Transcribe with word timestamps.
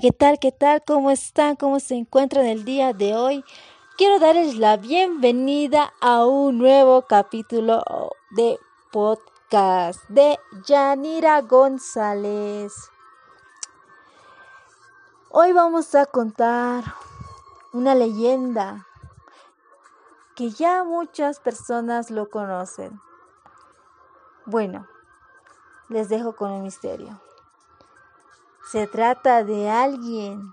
¿qué 0.00 0.12
tal? 0.12 0.38
¿Qué 0.38 0.52
tal? 0.52 0.84
¿Cómo 0.86 1.10
están? 1.10 1.56
¿Cómo 1.56 1.80
se 1.80 1.96
encuentran 1.96 2.46
el 2.46 2.64
día 2.64 2.92
de 2.92 3.16
hoy? 3.16 3.44
Quiero 3.96 4.20
darles 4.20 4.56
la 4.56 4.76
bienvenida 4.76 5.92
a 6.00 6.24
un 6.24 6.58
nuevo 6.58 7.02
capítulo 7.02 7.82
de 8.30 8.60
podcast 8.92 10.00
de 10.08 10.38
Yanira 10.66 11.40
González. 11.42 12.72
Hoy 15.30 15.52
vamos 15.52 15.92
a 15.96 16.06
contar 16.06 16.84
una 17.72 17.96
leyenda 17.96 18.86
que 20.36 20.50
ya 20.50 20.84
muchas 20.84 21.40
personas 21.40 22.12
lo 22.12 22.30
conocen. 22.30 23.00
Bueno, 24.46 24.86
les 25.88 26.08
dejo 26.08 26.36
con 26.36 26.52
un 26.52 26.62
misterio. 26.62 27.20
Se 28.70 28.86
trata 28.86 29.44
de 29.44 29.70
alguien 29.70 30.52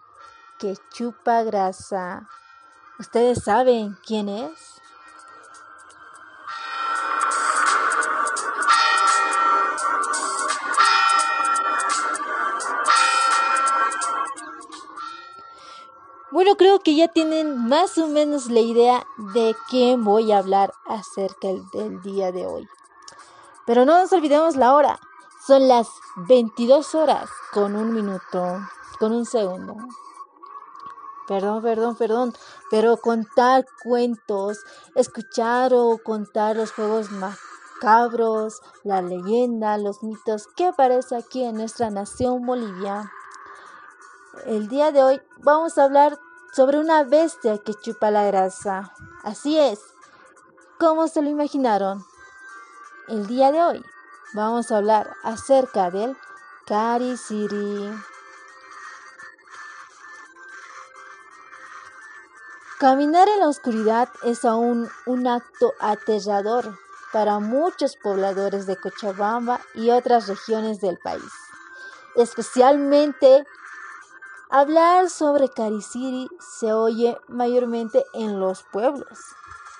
que 0.57 0.77
chupa 0.93 1.43
grasa. 1.43 2.29
¿Ustedes 2.97 3.43
saben 3.43 3.97
quién 4.07 4.29
es? 4.29 4.81
Bueno, 16.31 16.55
creo 16.55 16.79
que 16.79 16.95
ya 16.95 17.09
tienen 17.09 17.67
más 17.67 17.97
o 17.97 18.07
menos 18.07 18.49
la 18.49 18.61
idea 18.61 19.05
de 19.33 19.57
quién 19.69 20.05
voy 20.05 20.31
a 20.31 20.37
hablar 20.37 20.73
acerca 20.85 21.49
del 21.73 22.01
día 22.01 22.31
de 22.31 22.45
hoy. 22.45 22.65
Pero 23.65 23.83
no 23.83 23.99
nos 23.99 24.13
olvidemos 24.13 24.55
la 24.55 24.73
hora. 24.73 24.99
Son 25.45 25.67
las 25.67 25.87
22 26.15 26.95
horas 26.95 27.29
con 27.53 27.75
un 27.75 27.93
minuto, 27.93 28.61
con 28.97 29.11
un 29.11 29.25
segundo. 29.25 29.75
Perdón, 31.27 31.61
perdón, 31.61 31.95
perdón, 31.95 32.33
pero 32.71 32.97
contar 32.97 33.63
cuentos, 33.83 34.57
escuchar 34.95 35.71
o 35.75 35.99
contar 36.03 36.55
los 36.55 36.71
juegos 36.71 37.11
macabros, 37.11 38.59
la 38.83 39.03
leyenda, 39.03 39.77
los 39.77 40.01
mitos 40.01 40.47
que 40.55 40.65
aparece 40.65 41.15
aquí 41.15 41.43
en 41.43 41.57
nuestra 41.57 41.91
nación 41.91 42.43
Bolivia. 42.43 43.11
El 44.47 44.67
día 44.67 44.91
de 44.91 45.03
hoy 45.03 45.21
vamos 45.43 45.77
a 45.77 45.83
hablar 45.83 46.17
sobre 46.53 46.79
una 46.79 47.03
bestia 47.03 47.59
que 47.59 47.75
chupa 47.75 48.09
la 48.09 48.25
grasa. 48.25 48.93
Así 49.23 49.59
es. 49.59 49.79
¿Cómo 50.79 51.07
se 51.07 51.21
lo 51.21 51.29
imaginaron? 51.29 52.03
El 53.07 53.27
día 53.27 53.51
de 53.51 53.61
hoy 53.61 53.85
vamos 54.35 54.69
a 54.69 54.77
hablar 54.77 55.15
acerca 55.23 55.89
del 55.89 56.15
Cari-Siri. 56.67 57.89
Caminar 62.77 63.29
en 63.29 63.39
la 63.39 63.47
oscuridad 63.47 64.09
es 64.23 64.43
aún 64.43 64.89
un 65.05 65.27
acto 65.27 65.73
aterrador 65.79 66.77
para 67.13 67.39
muchos 67.39 67.95
pobladores 67.95 68.67
de 68.67 68.75
Cochabamba 68.75 69.61
y 69.73 69.89
otras 69.91 70.27
regiones 70.27 70.81
del 70.81 70.97
país. 70.97 71.31
Especialmente 72.15 73.47
hablar 74.49 75.09
sobre 75.09 75.47
Cariciri 75.47 76.27
se 76.39 76.73
oye 76.73 77.17
mayormente 77.29 78.03
en 78.13 78.41
los 78.41 78.63
pueblos, 78.63 79.17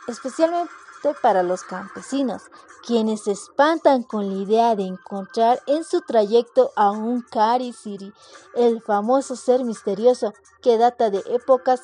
especialmente 0.07 0.71
para 1.13 1.43
los 1.43 1.63
campesinos, 1.63 2.43
quienes 2.85 3.23
se 3.23 3.31
espantan 3.31 4.03
con 4.03 4.27
la 4.27 4.41
idea 4.41 4.75
de 4.75 4.83
encontrar 4.83 5.61
en 5.67 5.83
su 5.83 6.01
trayecto 6.01 6.71
a 6.75 6.91
un 6.91 7.21
Cari-Siri, 7.21 8.13
el 8.55 8.81
famoso 8.81 9.35
ser 9.35 9.63
misterioso 9.63 10.33
que 10.61 10.77
data 10.77 11.09
de 11.09 11.23
épocas 11.27 11.81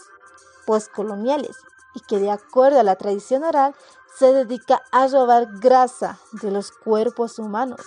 postcoloniales 0.66 1.58
y 1.94 2.00
que 2.02 2.20
de 2.20 2.32
acuerdo 2.32 2.80
a 2.80 2.84
la 2.84 2.96
tradición 2.96 3.44
oral 3.44 3.76
se 4.18 4.34
dedica 4.34 4.82
a 4.92 5.08
robar 5.08 5.48
grasa 5.60 6.20
de 6.34 6.52
los 6.52 6.72
cuerpos 6.72 7.40
humanos 7.40 7.82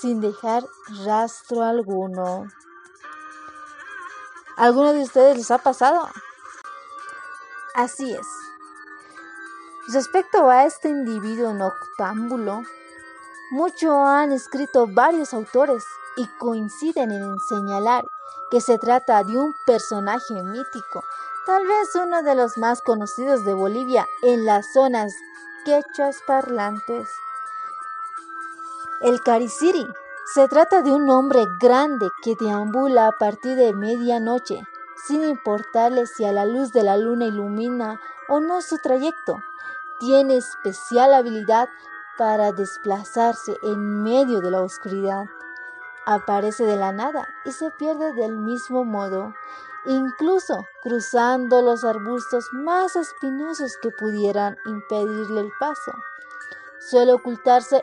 sin 0.00 0.20
dejar 0.20 0.64
rastro 1.04 1.62
alguno. 1.62 2.46
¿Alguno 4.56 4.92
de 4.92 5.02
ustedes 5.02 5.36
les 5.36 5.50
ha 5.50 5.58
pasado? 5.58 6.08
Así 7.74 8.10
es. 8.12 8.45
Respecto 9.88 10.50
a 10.50 10.64
este 10.64 10.88
individuo 10.88 11.52
noctámbulo, 11.52 12.64
mucho 13.52 14.04
han 14.04 14.32
escrito 14.32 14.88
varios 14.88 15.32
autores 15.32 15.84
y 16.16 16.26
coinciden 16.38 17.12
en 17.12 17.38
señalar 17.38 18.04
que 18.50 18.60
se 18.60 18.78
trata 18.78 19.22
de 19.22 19.36
un 19.36 19.54
personaje 19.64 20.42
mítico, 20.42 21.04
tal 21.46 21.64
vez 21.68 21.94
uno 21.94 22.24
de 22.24 22.34
los 22.34 22.58
más 22.58 22.82
conocidos 22.82 23.44
de 23.44 23.54
Bolivia 23.54 24.08
en 24.22 24.44
las 24.44 24.72
zonas 24.72 25.12
quechuas 25.64 26.16
parlantes. 26.26 27.08
El 29.02 29.20
Cariciri 29.20 29.86
se 30.34 30.48
trata 30.48 30.82
de 30.82 30.90
un 30.90 31.08
hombre 31.10 31.44
grande 31.60 32.08
que 32.24 32.34
deambula 32.34 33.06
a 33.06 33.12
partir 33.12 33.54
de 33.54 33.72
medianoche, 33.72 34.66
sin 35.06 35.22
importarle 35.22 36.06
si 36.06 36.24
a 36.24 36.32
la 36.32 36.44
luz 36.44 36.72
de 36.72 36.82
la 36.82 36.96
luna 36.96 37.26
ilumina 37.26 38.00
o 38.28 38.40
no 38.40 38.60
su 38.62 38.78
trayecto 38.78 39.36
tiene 39.98 40.36
especial 40.36 41.14
habilidad 41.14 41.68
para 42.16 42.52
desplazarse 42.52 43.56
en 43.62 44.02
medio 44.02 44.40
de 44.40 44.50
la 44.50 44.62
oscuridad. 44.62 45.26
Aparece 46.06 46.64
de 46.64 46.76
la 46.76 46.92
nada 46.92 47.26
y 47.44 47.52
se 47.52 47.70
pierde 47.72 48.12
del 48.12 48.36
mismo 48.36 48.84
modo, 48.84 49.34
incluso 49.86 50.66
cruzando 50.82 51.62
los 51.62 51.84
arbustos 51.84 52.48
más 52.52 52.96
espinosos 52.96 53.76
que 53.82 53.90
pudieran 53.90 54.56
impedirle 54.66 55.40
el 55.40 55.52
paso. 55.58 55.92
Suele 56.78 57.12
ocultarse 57.12 57.82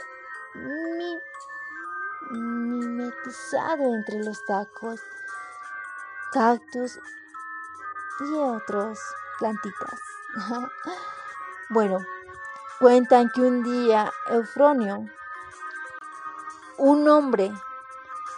mimetizado 2.31 3.93
entre 3.93 4.23
los 4.23 4.43
tacos, 4.45 5.01
cactus 6.31 6.99
y 8.21 8.33
otros 8.35 8.99
plantitas. 9.39 9.99
Bueno, 11.73 12.05
cuentan 12.79 13.31
que 13.31 13.41
un 13.41 13.63
día 13.63 14.13
Eufronio, 14.29 15.07
un 16.77 17.09
hombre 17.09 17.51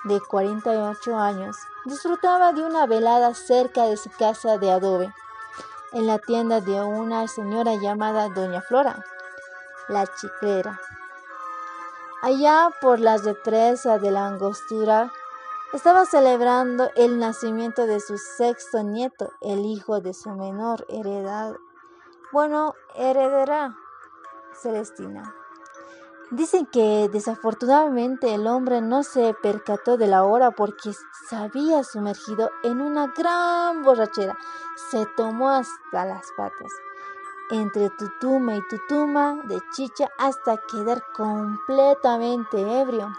de 0.06 0.22
48 0.22 1.18
años, 1.18 1.58
disfrutaba 1.84 2.54
de 2.54 2.62
una 2.62 2.86
velada 2.86 3.34
cerca 3.34 3.88
de 3.88 3.98
su 3.98 4.10
casa 4.12 4.58
de 4.58 4.72
adobe, 4.72 5.14
en 5.92 6.08
la 6.08 6.18
tienda 6.18 6.62
de 6.62 6.82
una 6.82 7.28
señora 7.28 7.76
llamada 7.76 8.30
Doña 8.30 8.62
Flora, 8.62 9.04
la 9.90 10.08
chiclera. 10.16 10.80
Allá 12.22 12.70
por 12.80 13.02
las 13.02 13.26
represas 13.26 14.02
de 14.02 14.12
la 14.12 14.28
angostura, 14.28 15.12
estaba 15.74 16.06
celebrando 16.06 16.90
el 16.96 17.20
nacimiento 17.20 17.86
de 17.86 18.00
su 18.00 18.18
sexto 18.18 18.82
nieto, 18.82 19.34
el 19.42 19.66
hijo 19.66 20.00
de 20.00 20.14
su 20.14 20.30
menor 20.30 20.86
heredad, 20.88 21.56
bueno, 22.36 22.76
heredará 22.96 23.78
Celestina. 24.62 25.34
Dicen 26.32 26.66
que 26.66 27.08
desafortunadamente 27.10 28.34
el 28.34 28.46
hombre 28.48 28.82
no 28.82 29.04
se 29.04 29.34
percató 29.42 29.96
de 29.96 30.08
la 30.08 30.26
hora 30.26 30.52
porque 30.52 30.92
se 31.30 31.36
había 31.38 31.86
sumergido 31.86 32.52
en 32.64 32.82
una 32.82 33.08
gran 33.08 33.84
borrachera. 33.84 34.38
Se 34.92 35.06
tomó 35.16 35.50
hasta 35.50 36.04
las 36.04 36.26
patas, 36.36 36.74
entre 37.52 37.90
tutuma 37.92 38.58
y 38.58 38.68
tutuma 38.68 39.42
de 39.46 39.62
chicha 39.72 40.10
hasta 40.18 40.58
quedar 40.58 41.06
completamente 41.14 42.60
ebrio. 42.82 43.16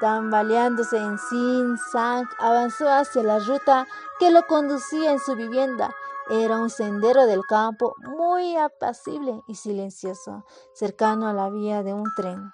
Tambaleándose 0.00 0.96
en 0.96 1.18
Sin 1.18 1.76
Sang, 1.76 2.26
avanzó 2.38 2.88
hacia 2.88 3.22
la 3.22 3.40
ruta 3.40 3.86
que 4.18 4.30
lo 4.30 4.46
conducía 4.46 5.12
en 5.12 5.18
su 5.18 5.34
vivienda 5.34 5.94
era 6.28 6.58
un 6.58 6.70
sendero 6.70 7.26
del 7.26 7.42
campo 7.46 7.94
muy 7.98 8.56
apacible 8.56 9.42
y 9.46 9.54
silencioso, 9.54 10.44
cercano 10.74 11.28
a 11.28 11.32
la 11.32 11.50
vía 11.50 11.82
de 11.82 11.94
un 11.94 12.04
tren. 12.16 12.52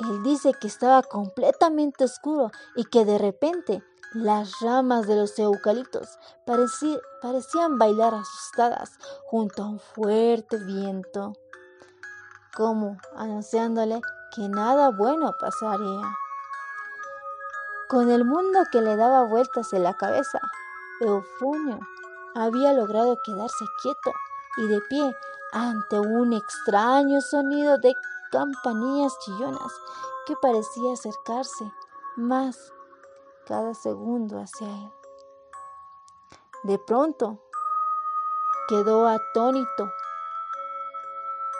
Él 0.00 0.22
dice 0.24 0.54
que 0.60 0.66
estaba 0.66 1.02
completamente 1.02 2.04
oscuro 2.04 2.50
y 2.74 2.84
que 2.84 3.04
de 3.04 3.18
repente 3.18 3.84
las 4.12 4.60
ramas 4.60 5.06
de 5.06 5.14
los 5.14 5.38
eucaliptos 5.38 6.18
parecían 6.46 7.78
bailar 7.78 8.14
asustadas 8.14 8.98
junto 9.26 9.62
a 9.62 9.68
un 9.68 9.78
fuerte 9.78 10.56
viento, 10.56 11.34
como 12.56 12.98
anunciándole 13.14 14.00
que 14.34 14.48
nada 14.48 14.90
bueno 14.90 15.32
pasaría. 15.38 16.16
Con 17.88 18.10
el 18.10 18.24
mundo 18.24 18.60
que 18.72 18.80
le 18.80 18.96
daba 18.96 19.24
vueltas 19.26 19.72
en 19.72 19.84
la 19.84 19.94
cabeza, 19.94 20.40
Eufonio 21.00 21.78
había 22.34 22.72
logrado 22.72 23.16
quedarse 23.24 23.64
quieto 23.82 24.12
y 24.58 24.66
de 24.66 24.80
pie 24.88 25.16
ante 25.52 25.98
un 25.98 26.32
extraño 26.32 27.20
sonido 27.20 27.78
de 27.78 27.94
campanillas 28.30 29.16
chillonas 29.20 29.72
que 30.26 30.34
parecía 30.42 30.92
acercarse 30.92 31.72
más 32.16 32.72
cada 33.46 33.74
segundo 33.74 34.40
hacia 34.40 34.66
él. 34.66 34.92
De 36.64 36.78
pronto 36.78 37.38
quedó 38.68 39.06
atónito 39.06 39.90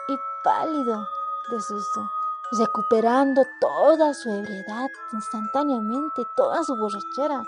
y 0.07 0.17
pálido 0.43 1.05
de 1.51 1.61
susto, 1.61 2.09
recuperando 2.57 3.43
toda 3.61 4.13
su 4.13 4.29
ebriedad 4.29 4.87
instantáneamente, 5.13 6.23
toda 6.35 6.63
su 6.63 6.75
borrachera. 6.75 7.43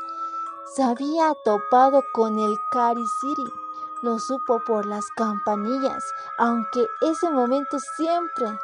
Se 0.76 0.84
había 0.84 1.34
topado 1.46 2.04
con 2.12 2.38
el 2.40 2.60
Cariciri, 2.70 3.54
lo 4.02 4.20
supo 4.20 4.60
por 4.66 4.86
las 4.86 5.08
campanillas, 5.16 6.04
aunque 6.38 6.86
ese 7.02 7.30
momento 7.30 7.80
siempre 7.80 8.60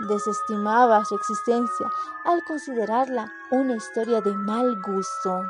desestimaba 0.00 1.04
su 1.04 1.14
existencia 1.14 1.90
al 2.24 2.44
considerarla 2.44 3.32
una 3.50 3.76
historia 3.76 4.20
de 4.20 4.34
mal 4.34 4.80
gusto. 4.82 5.40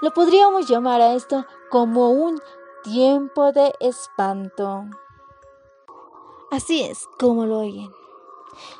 Lo 0.00 0.10
podríamos 0.10 0.66
llamar 0.66 1.00
a 1.00 1.14
esto 1.14 1.46
como 1.70 2.10
un 2.10 2.40
tiempo 2.82 3.52
de 3.52 3.72
espanto. 3.78 4.84
Así 6.50 6.82
es 6.82 7.06
como 7.18 7.46
lo 7.46 7.60
oyen. 7.60 7.92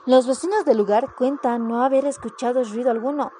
Los 0.05 0.27
vecinos 0.27 0.65
del 0.65 0.79
lugar 0.79 1.15
cuentan 1.15 1.69
no 1.69 1.85
haber 1.85 2.05
escuchado 2.07 2.65
ruido 2.65 2.91
alguno, 2.91 3.31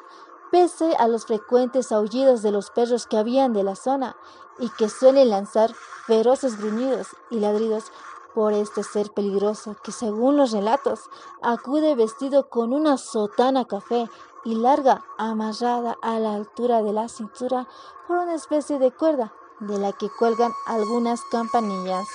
pese 0.51 0.97
a 0.97 1.09
los 1.09 1.27
frecuentes 1.27 1.93
aullidos 1.93 2.43
de 2.43 2.53
los 2.53 2.71
perros 2.71 3.07
que 3.07 3.17
habían 3.17 3.53
de 3.53 3.63
la 3.63 3.77
zona 3.77 4.17
y 4.59 4.69
que 4.71 4.89
suelen 4.89 5.31
lanzar 5.31 5.73
feroces 6.07 6.59
gruñidos 6.59 7.09
y 7.31 7.41
ladridos 7.41 7.93
por 8.35 8.53
este 8.53 8.83
ser 8.83 9.11
peligroso 9.11 9.77
que 9.83 9.93
según 9.93 10.37
los 10.37 10.53
relatos 10.53 11.01
acude 11.43 11.95
vestido 11.95 12.49
con 12.49 12.73
una 12.73 12.97
sotana 12.97 13.65
café 13.65 14.09
y 14.45 14.55
larga 14.55 15.05
amarrada 15.19 15.97
a 16.03 16.19
la 16.19 16.35
altura 16.35 16.83
de 16.83 16.93
la 16.93 17.09
cintura 17.09 17.67
por 18.07 18.19
una 18.19 18.35
especie 18.35 18.79
de 18.79 18.91
cuerda 18.91 19.33
de 19.61 19.79
la 19.79 19.93
que 19.93 20.09
cuelgan 20.19 20.53
algunas 20.67 21.21
campanillas. 21.31 22.07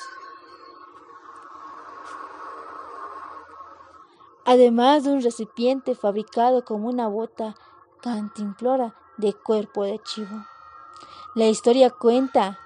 Además 4.45 5.03
de 5.03 5.11
un 5.11 5.21
recipiente 5.21 5.95
fabricado 5.95 6.63
como 6.65 6.87
una 6.87 7.07
bota 7.07 7.55
cantimplora 8.05 8.93
de 9.17 9.33
cuerpo 9.33 9.83
de 9.83 9.97
chivo. 9.97 10.45
La 11.33 11.47
historia 11.47 11.89
cuenta 11.89 12.59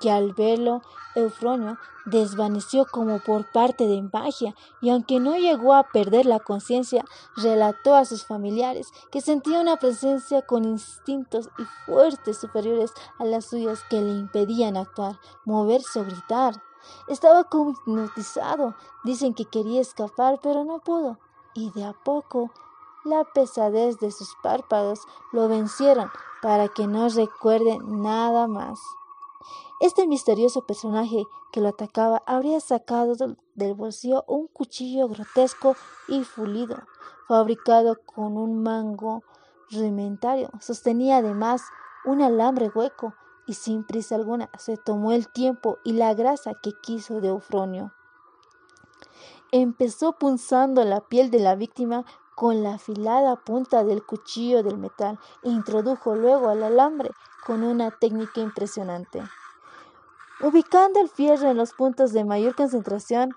que 0.00 0.10
al 0.10 0.34
verlo 0.34 0.82
Eufronio 1.14 1.78
desvaneció 2.04 2.84
como 2.84 3.18
por 3.20 3.50
parte 3.50 3.86
de 3.86 4.02
magia 4.12 4.54
y 4.82 4.90
aunque 4.90 5.18
no 5.18 5.34
llegó 5.34 5.72
a 5.72 5.84
perder 5.84 6.26
la 6.26 6.40
conciencia, 6.40 7.06
relató 7.36 7.94
a 7.94 8.04
sus 8.04 8.26
familiares 8.26 8.92
que 9.10 9.22
sentía 9.22 9.60
una 9.62 9.78
presencia 9.78 10.42
con 10.42 10.66
instintos 10.66 11.48
y 11.58 11.62
fuertes 11.86 12.36
superiores 12.38 12.92
a 13.18 13.24
las 13.24 13.46
suyas 13.46 13.82
que 13.88 14.02
le 14.02 14.12
impedían 14.12 14.76
actuar, 14.76 15.18
moverse 15.46 16.00
o 16.00 16.04
gritar. 16.04 16.62
Estaba 17.08 17.44
como 17.44 17.70
hipnotizado. 17.70 18.76
Dicen 19.04 19.32
que 19.32 19.46
quería 19.46 19.80
escapar, 19.80 20.38
pero 20.42 20.64
no 20.64 20.80
pudo. 20.80 21.18
Y 21.54 21.70
de 21.70 21.84
a 21.84 21.94
poco 21.94 22.50
la 23.06 23.24
pesadez 23.24 23.98
de 23.98 24.10
sus 24.10 24.34
párpados 24.42 25.00
lo 25.32 25.48
vencieron 25.48 26.10
para 26.42 26.68
que 26.68 26.86
no 26.86 27.08
recuerde 27.08 27.78
nada 27.84 28.46
más. 28.46 28.80
Este 29.80 30.06
misterioso 30.06 30.66
personaje 30.66 31.24
que 31.52 31.60
lo 31.60 31.68
atacaba 31.68 32.22
habría 32.26 32.60
sacado 32.60 33.14
del 33.54 33.74
bolsillo 33.74 34.24
un 34.26 34.46
cuchillo 34.46 35.08
grotesco 35.08 35.76
y 36.08 36.24
fulido, 36.24 36.76
fabricado 37.28 37.96
con 38.04 38.36
un 38.38 38.62
mango 38.62 39.22
rudimentario. 39.70 40.50
Sostenía 40.60 41.18
además 41.18 41.62
un 42.04 42.22
alambre 42.22 42.70
hueco 42.74 43.14
y 43.46 43.54
sin 43.54 43.84
prisa 43.84 44.14
alguna 44.14 44.50
se 44.58 44.76
tomó 44.76 45.12
el 45.12 45.28
tiempo 45.28 45.78
y 45.84 45.92
la 45.92 46.14
grasa 46.14 46.54
que 46.54 46.72
quiso 46.82 47.20
de 47.20 47.28
Eufronio. 47.28 47.92
Empezó 49.52 50.14
punzando 50.14 50.84
la 50.84 51.02
piel 51.02 51.30
de 51.30 51.38
la 51.38 51.54
víctima 51.54 52.04
con 52.36 52.62
la 52.62 52.74
afilada 52.74 53.34
punta 53.34 53.82
del 53.82 54.06
cuchillo 54.06 54.62
del 54.62 54.78
metal 54.78 55.18
e 55.42 55.48
introdujo 55.48 56.14
luego 56.14 56.48
al 56.48 56.62
alambre 56.62 57.10
con 57.44 57.64
una 57.64 57.90
técnica 57.90 58.40
impresionante 58.40 59.24
ubicando 60.40 61.00
el 61.00 61.08
fierro 61.08 61.50
en 61.50 61.56
los 61.56 61.72
puntos 61.72 62.12
de 62.12 62.24
mayor 62.24 62.54
concentración, 62.54 63.30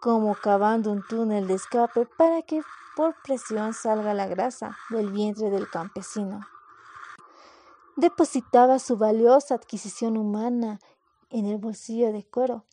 como 0.00 0.34
cavando 0.34 0.90
un 0.90 1.02
túnel 1.06 1.46
de 1.46 1.54
escape 1.54 2.06
para 2.06 2.42
que 2.42 2.62
por 2.96 3.14
presión 3.22 3.74
salga 3.74 4.14
la 4.14 4.26
grasa 4.26 4.76
del 4.90 5.10
vientre 5.10 5.50
del 5.50 5.68
campesino. 5.68 6.40
Depositaba 7.96 8.78
su 8.78 8.96
valiosa 8.96 9.54
adquisición 9.54 10.16
humana 10.16 10.78
en 11.30 11.46
el 11.46 11.58
bolsillo 11.58 12.12
de 12.12 12.24
cuero. 12.24 12.64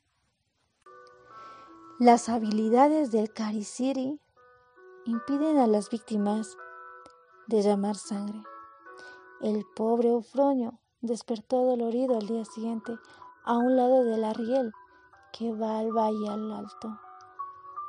Las 1.99 2.29
habilidades 2.29 3.11
del 3.11 3.31
Cariciri 3.31 4.19
impiden 5.05 5.59
a 5.59 5.67
las 5.67 5.89
víctimas 5.89 6.57
derramar 7.47 7.95
sangre. 7.95 8.43
El 9.39 9.65
pobre 9.75 10.09
Eufronio 10.09 10.79
despertó 11.01 11.63
dolorido 11.63 12.17
al 12.17 12.25
día 12.25 12.43
siguiente 12.43 12.97
a 13.43 13.57
un 13.57 13.77
lado 13.77 14.03
del 14.03 14.23
Arriel 14.23 14.71
que 15.31 15.53
va 15.53 15.79
al 15.79 15.91
valle 15.91 16.27
al 16.27 16.51
alto 16.51 16.99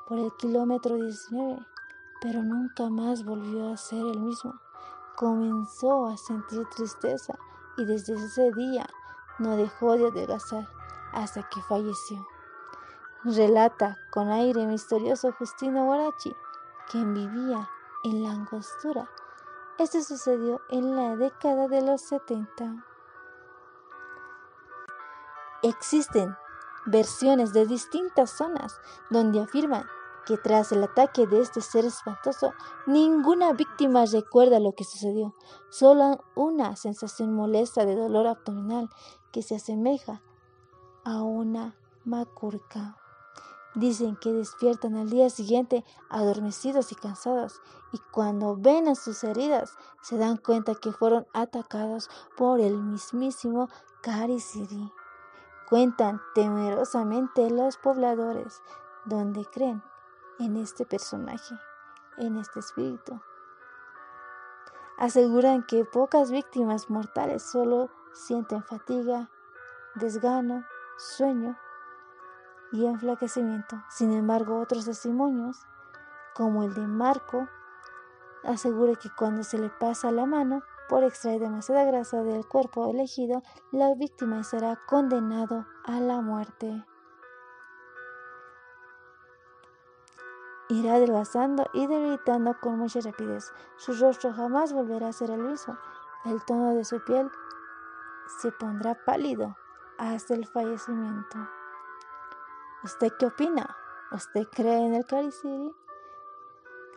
por 0.07 0.19
el 0.19 0.33
kilómetro 0.37 0.97
19, 0.97 1.59
pero 2.21 2.43
nunca 2.43 2.89
más 2.91 3.25
volvió 3.25 3.73
a 3.73 3.77
ser 3.77 3.99
el 3.99 4.21
mismo. 4.21 4.55
Comenzó 5.17 6.07
a 6.07 6.17
sentir 6.17 6.65
tristeza 6.69 7.39
y 7.79 7.85
desde 7.87 8.15
ese 8.15 8.53
día 8.53 8.87
no 9.39 9.57
dejó 9.57 9.97
de 9.97 10.09
adelgazar 10.09 10.69
hasta 11.13 11.43
que 11.49 11.63
falleció. 11.63 12.27
Relata 13.25 13.97
con 14.13 14.29
aire 14.29 14.67
misterioso 14.67 15.33
Justino 15.33 15.87
Guarachi, 15.87 16.37
quien 16.91 17.15
vivía 17.15 17.69
en 18.05 18.23
la 18.23 18.31
angostura. 18.31 19.09
Esto 19.79 20.03
sucedió 20.03 20.61
en 20.71 20.97
la 20.97 21.17
década 21.17 21.69
de 21.69 21.83
los 21.83 22.01
70. 22.03 22.85
Existen 25.63 26.35
versiones 26.87 27.53
de 27.53 27.67
distintas 27.67 28.31
zonas 28.31 28.81
donde 29.11 29.41
afirman 29.41 29.87
que 30.27 30.37
tras 30.37 30.73
el 30.73 30.83
ataque 30.83 31.27
de 31.27 31.41
este 31.41 31.61
ser 31.61 31.85
espantoso, 31.85 32.53
ninguna 32.87 33.53
víctima 33.53 34.05
recuerda 34.07 34.59
lo 34.59 34.73
que 34.73 34.85
sucedió, 34.85 35.35
solo 35.71 36.25
una 36.35 36.75
sensación 36.75 37.33
molesta 37.33 37.87
de 37.87 37.95
dolor 37.95 38.27
abdominal 38.27 38.91
que 39.31 39.43
se 39.43 39.55
asemeja 39.55 40.23
a 41.05 41.23
una 41.23 41.77
macurca. 42.05 42.97
Dicen 43.77 44.17
que 44.17 44.33
despiertan 44.33 44.97
al 44.97 45.11
día 45.11 45.31
siguiente 45.31 45.85
adormecidos 46.11 46.91
y 46.91 46.97
cansados 46.97 47.61
y 47.93 47.99
cuando 48.11 48.57
ven 48.57 48.89
a 48.89 48.97
sus 48.97 49.23
heridas 49.23 49.77
se 50.03 50.19
dan 50.19 50.39
cuenta 50.39 50.75
que 50.75 50.91
fueron 50.91 51.27
atacados 51.33 52.11
por 52.37 52.59
el 52.59 52.77
mismísimo 52.79 53.69
Karisiri 54.03 54.91
cuentan 55.67 56.23
temerosamente 56.35 57.51
los 57.51 57.77
pobladores, 57.77 58.63
donde 59.05 59.45
creen 59.45 59.83
en 60.39 60.57
este 60.57 60.87
personaje, 60.87 61.55
en 62.19 62.37
este 62.37 62.61
espíritu. 62.61 63.21
Aseguran 64.99 65.67
que 65.67 65.85
pocas 65.85 66.31
víctimas 66.31 66.89
mortales 66.89 67.43
solo 67.43 67.91
sienten 68.13 68.63
fatiga, 68.63 69.29
desgano, 69.97 70.65
sueño 70.97 71.59
y 72.73 72.87
enflaquecimiento. 72.87 73.83
Sin 73.89 74.13
embargo, 74.13 74.61
otros 74.61 74.85
testimonios, 74.85 75.67
como 76.35 76.63
el 76.63 76.75
de 76.75 76.87
Marco, 76.87 77.49
asegura 78.45 78.95
que 78.97 79.11
cuando 79.11 79.43
se 79.43 79.59
le 79.59 79.69
pasa 79.69 80.11
la 80.11 80.27
mano, 80.27 80.63
por 80.89 81.03
extraer 81.03 81.41
demasiada 81.41 81.85
grasa 81.85 82.23
del 82.23 82.47
cuerpo 82.47 82.89
elegido, 82.89 83.43
la 83.73 83.95
víctima 83.95 84.45
será 84.45 84.79
condenado 84.87 85.67
a 85.85 85.99
la 86.01 86.21
muerte. 86.21 86.85
Irá 90.69 90.95
adelgazando 90.95 91.69
y 91.73 91.87
debilitando 91.87 92.57
con 92.61 92.79
mucha 92.79 93.01
rapidez. 93.01 93.53
Su 93.77 93.95
rostro 93.95 94.33
jamás 94.33 94.73
volverá 94.73 95.09
a 95.09 95.13
ser 95.13 95.31
el 95.31 95.43
mismo. 95.43 95.79
El 96.25 96.45
tono 96.45 96.75
de 96.75 96.85
su 96.85 97.03
piel 97.05 97.31
se 98.41 98.51
pondrá 98.51 98.97
pálido 99.05 99.57
hasta 99.99 100.35
el 100.35 100.47
fallecimiento. 100.47 101.39
¿Usted 102.85 103.13
qué 103.19 103.27
opina? 103.27 103.77
¿Usted 104.13 104.47
cree 104.53 104.87
en 104.87 104.95
el 104.95 105.07
Cariciri? 105.07 105.75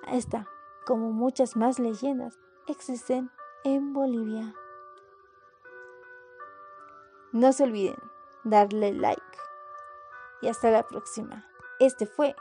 Esta, 0.07 0.47
como 0.85 1.11
muchas 1.11 1.55
más 1.55 1.79
leyendas, 1.79 2.37
existen 2.67 3.31
en 3.63 3.93
Bolivia. 3.93 4.53
No 7.31 7.53
se 7.53 7.63
olviden 7.63 7.97
darle 8.43 8.93
like. 8.93 9.21
Y 10.41 10.47
hasta 10.47 10.71
la 10.71 10.83
próxima. 10.83 11.45
Este 11.79 12.05
fue 12.05 12.35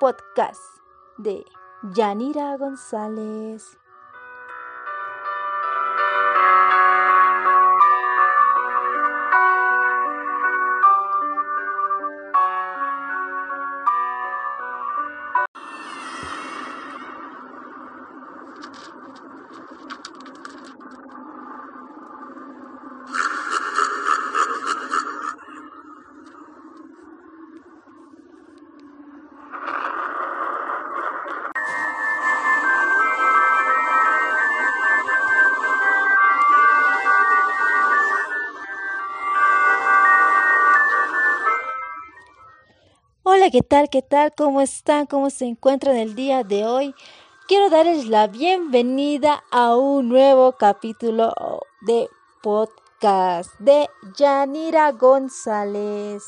podcast 0.00 0.62
de 1.18 1.44
Yanira 1.94 2.56
González. 2.56 3.78
Hola, 43.42 43.50
¿qué 43.50 43.62
tal? 43.62 43.90
¿Qué 43.90 44.02
tal? 44.02 44.32
¿Cómo 44.36 44.60
están? 44.60 45.06
¿Cómo 45.06 45.28
se 45.28 45.46
encuentran 45.46 45.96
el 45.96 46.14
día 46.14 46.44
de 46.44 46.64
hoy? 46.64 46.94
Quiero 47.48 47.70
darles 47.70 48.06
la 48.06 48.28
bienvenida 48.28 49.42
a 49.50 49.74
un 49.74 50.08
nuevo 50.08 50.52
capítulo 50.52 51.34
de 51.80 52.08
podcast 52.40 53.50
de 53.58 53.90
Yanira 54.16 54.92
González. 54.92 56.22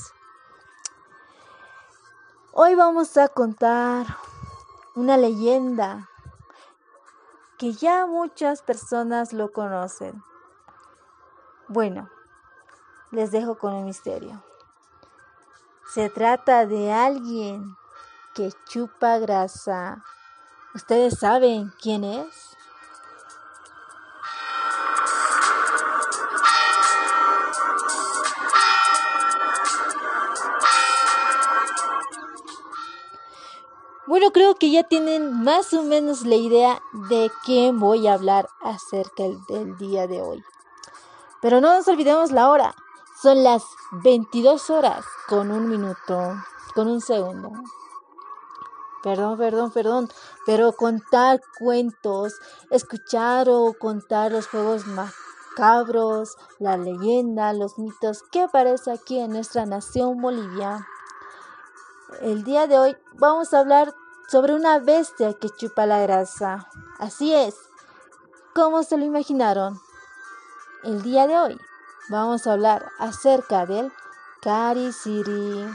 Hoy 2.51 2.75
vamos 2.75 3.17
a 3.17 3.29
contar 3.29 4.07
una 4.97 5.17
leyenda 5.17 6.11
que 7.59 7.75
ya 7.75 8.07
muchas 8.07 8.61
personas 8.63 9.33
lo 9.33 9.53
conocen. 9.53 10.21
Bueno, 11.69 12.11
les 13.13 13.31
dejo 13.31 13.57
con 13.57 13.73
un 13.73 13.85
misterio. 13.85 14.43
Se 15.87 16.11
trata 16.11 16.67
de 16.67 16.93
alguien 16.93 17.77
que 18.35 18.53
chupa 18.67 19.19
grasa. 19.19 20.03
¿Ustedes 20.75 21.19
saben 21.19 21.73
quién 21.81 22.03
es? 22.05 22.57
Bueno, 34.07 34.33
creo 34.33 34.55
que 34.55 34.71
ya 34.71 34.83
tienen 34.83 35.43
más 35.43 35.73
o 35.75 35.83
menos 35.83 36.25
la 36.25 36.37
idea 36.37 36.83
de 37.09 37.31
quién 37.45 37.81
voy 37.81 38.07
a 38.07 38.15
hablar 38.15 38.49
acerca 38.61 39.25
del 39.49 39.77
día 39.79 40.07
de 40.07 40.23
hoy. 40.23 40.45
Pero 41.41 41.61
no 41.61 41.75
nos 41.75 41.89
olvidemos 41.89 42.31
la 42.31 42.51
hora. 42.51 42.75
Son 43.25 43.43
las 43.43 43.65
22 43.91 44.69
horas 44.69 45.03
con 45.29 45.51
un 45.51 45.67
minuto, 45.67 46.35
con 46.75 46.89
un 46.89 47.01
segundo. 47.01 47.53
Perdón, 49.03 49.39
perdón, 49.39 49.71
perdón, 49.71 50.09
pero 50.45 50.75
contar 50.75 51.41
cuentos, 51.59 52.35
escuchar 52.69 53.49
o 53.49 53.73
contar 53.81 54.31
los 54.31 54.47
juegos 54.49 54.85
macabros, 54.87 56.37
la 56.59 56.77
leyenda, 56.77 57.55
los 57.55 57.79
mitos 57.79 58.23
que 58.25 58.43
aparece 58.43 58.93
aquí 58.93 59.19
en 59.19 59.31
nuestra 59.31 59.65
nación 59.65 60.21
Bolivia. 60.21 60.87
El 62.21 62.45
día 62.45 62.67
de 62.67 62.79
hoy 62.79 62.97
vamos 63.15 63.55
a 63.55 63.61
hablar 63.61 63.95
sobre 64.29 64.53
una 64.53 64.81
bestia 64.81 65.33
que 65.33 65.49
chupa 65.49 65.87
la 65.87 66.01
grasa. 66.01 66.69
Así 66.99 67.33
es, 67.33 67.57
¿cómo 68.55 68.83
se 68.83 68.99
lo 68.99 69.07
imaginaron? 69.07 69.81
El 70.83 71.01
día 71.01 71.27
de 71.27 71.39
hoy 71.39 71.59
vamos 72.09 72.47
a 72.47 72.53
hablar 72.53 72.91
acerca 72.99 73.67
del 73.67 73.93
City. 74.93 75.67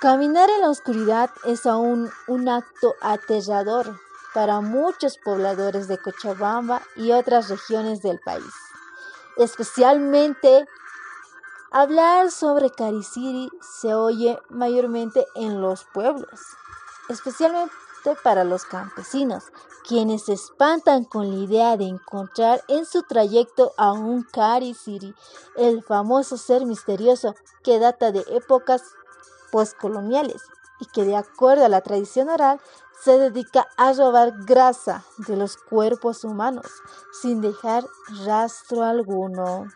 Caminar 0.00 0.48
en 0.48 0.62
la 0.62 0.70
oscuridad 0.70 1.30
es 1.44 1.66
aún 1.66 2.10
un 2.26 2.48
acto 2.48 2.94
aterrador 3.02 4.00
para 4.32 4.60
muchos 4.60 5.18
pobladores 5.18 5.88
de 5.88 5.98
Cochabamba 5.98 6.82
y 6.96 7.12
otras 7.12 7.48
regiones 7.48 8.00
del 8.00 8.18
país. 8.20 8.54
Especialmente 9.36 10.66
hablar 11.70 12.30
sobre 12.30 12.70
Cariciri 12.70 13.50
se 13.60 13.94
oye 13.94 14.38
mayormente 14.48 15.26
en 15.34 15.60
los 15.60 15.84
pueblos, 15.84 16.40
especialmente 17.08 17.74
para 18.22 18.44
los 18.44 18.64
campesinos, 18.64 19.44
quienes 19.86 20.24
se 20.24 20.34
espantan 20.34 21.04
con 21.04 21.30
la 21.30 21.44
idea 21.44 21.76
de 21.76 21.84
encontrar 21.84 22.62
en 22.68 22.86
su 22.86 23.02
trayecto 23.02 23.72
a 23.76 23.92
un 23.92 24.22
Cari 24.22 24.76
el 25.56 25.82
famoso 25.82 26.36
ser 26.36 26.66
misterioso 26.66 27.34
que 27.62 27.78
data 27.78 28.12
de 28.12 28.24
épocas 28.28 28.82
postcoloniales 29.50 30.42
y 30.80 30.86
que 30.86 31.04
de 31.04 31.16
acuerdo 31.16 31.64
a 31.64 31.68
la 31.68 31.82
tradición 31.82 32.28
oral 32.28 32.60
se 33.02 33.18
dedica 33.18 33.66
a 33.76 33.92
robar 33.92 34.32
grasa 34.44 35.04
de 35.18 35.36
los 35.36 35.56
cuerpos 35.56 36.24
humanos 36.24 36.66
sin 37.20 37.40
dejar 37.40 37.84
rastro 38.24 38.82
alguno. 38.82 39.66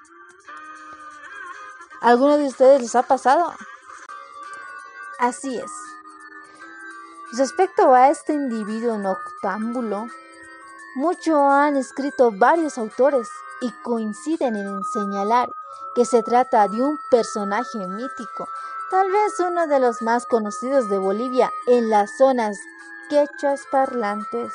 ¿Alguno 2.01 2.37
de 2.37 2.47
ustedes 2.47 2.83
les 2.83 2.95
ha 2.95 3.03
pasado? 3.03 3.53
Así 5.19 5.57
es. 5.57 5.94
Respecto 7.37 7.93
a 7.93 8.11
este 8.11 8.33
individuo 8.33 8.97
noctámbulo, 8.97 10.07
mucho 10.95 11.51
han 11.51 11.77
escrito 11.77 12.31
varios 12.31 12.79
autores 12.79 13.29
y 13.61 13.73
coinciden 13.83 14.55
en 14.55 14.81
señalar 14.85 15.49
que 15.97 16.05
se 16.05 16.23
trata 16.23 16.69
de 16.69 16.81
un 16.81 16.97
personaje 17.11 17.89
mítico, 17.89 18.47
tal 18.89 19.11
vez 19.11 19.33
uno 19.41 19.67
de 19.67 19.81
los 19.81 20.01
más 20.01 20.27
conocidos 20.27 20.89
de 20.89 20.99
Bolivia 20.99 21.51
en 21.67 21.91
las 21.91 22.17
zonas 22.17 22.57
quechuas 23.11 23.63
parlantes. 23.69 24.53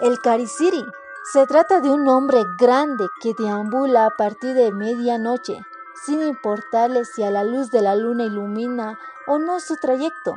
El 0.00 0.18
Cariciri 0.20 0.86
se 1.34 1.46
trata 1.46 1.80
de 1.80 1.90
un 1.90 2.08
hombre 2.08 2.44
grande 2.58 3.06
que 3.20 3.34
deambula 3.38 4.06
a 4.06 4.10
partir 4.16 4.54
de 4.54 4.72
medianoche, 4.72 5.60
sin 6.06 6.22
importarle 6.22 7.04
si 7.04 7.24
a 7.24 7.30
la 7.30 7.44
luz 7.44 7.70
de 7.70 7.82
la 7.82 7.94
luna 7.94 8.24
ilumina 8.24 8.98
o 9.26 9.38
no 9.38 9.60
su 9.60 9.76
trayecto 9.76 10.36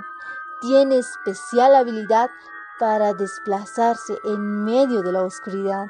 tiene 0.61 0.99
especial 0.99 1.75
habilidad 1.75 2.29
para 2.79 3.13
desplazarse 3.13 4.17
en 4.23 4.63
medio 4.63 5.01
de 5.01 5.11
la 5.11 5.23
oscuridad. 5.23 5.87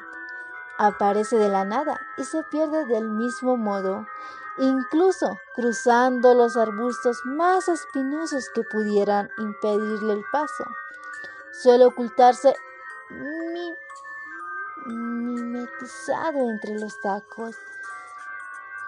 Aparece 0.78 1.36
de 1.36 1.48
la 1.48 1.64
nada 1.64 2.00
y 2.16 2.24
se 2.24 2.42
pierde 2.42 2.84
del 2.86 3.08
mismo 3.08 3.56
modo, 3.56 4.06
incluso 4.58 5.38
cruzando 5.54 6.34
los 6.34 6.56
arbustos 6.56 7.20
más 7.24 7.68
espinosos 7.68 8.50
que 8.54 8.62
pudieran 8.64 9.28
impedirle 9.38 10.14
el 10.14 10.24
paso. 10.32 10.64
Suele 11.52 11.84
ocultarse 11.84 12.54
mimetizado 14.86 16.50
entre 16.50 16.78
los 16.78 16.98
tacos, 17.00 17.56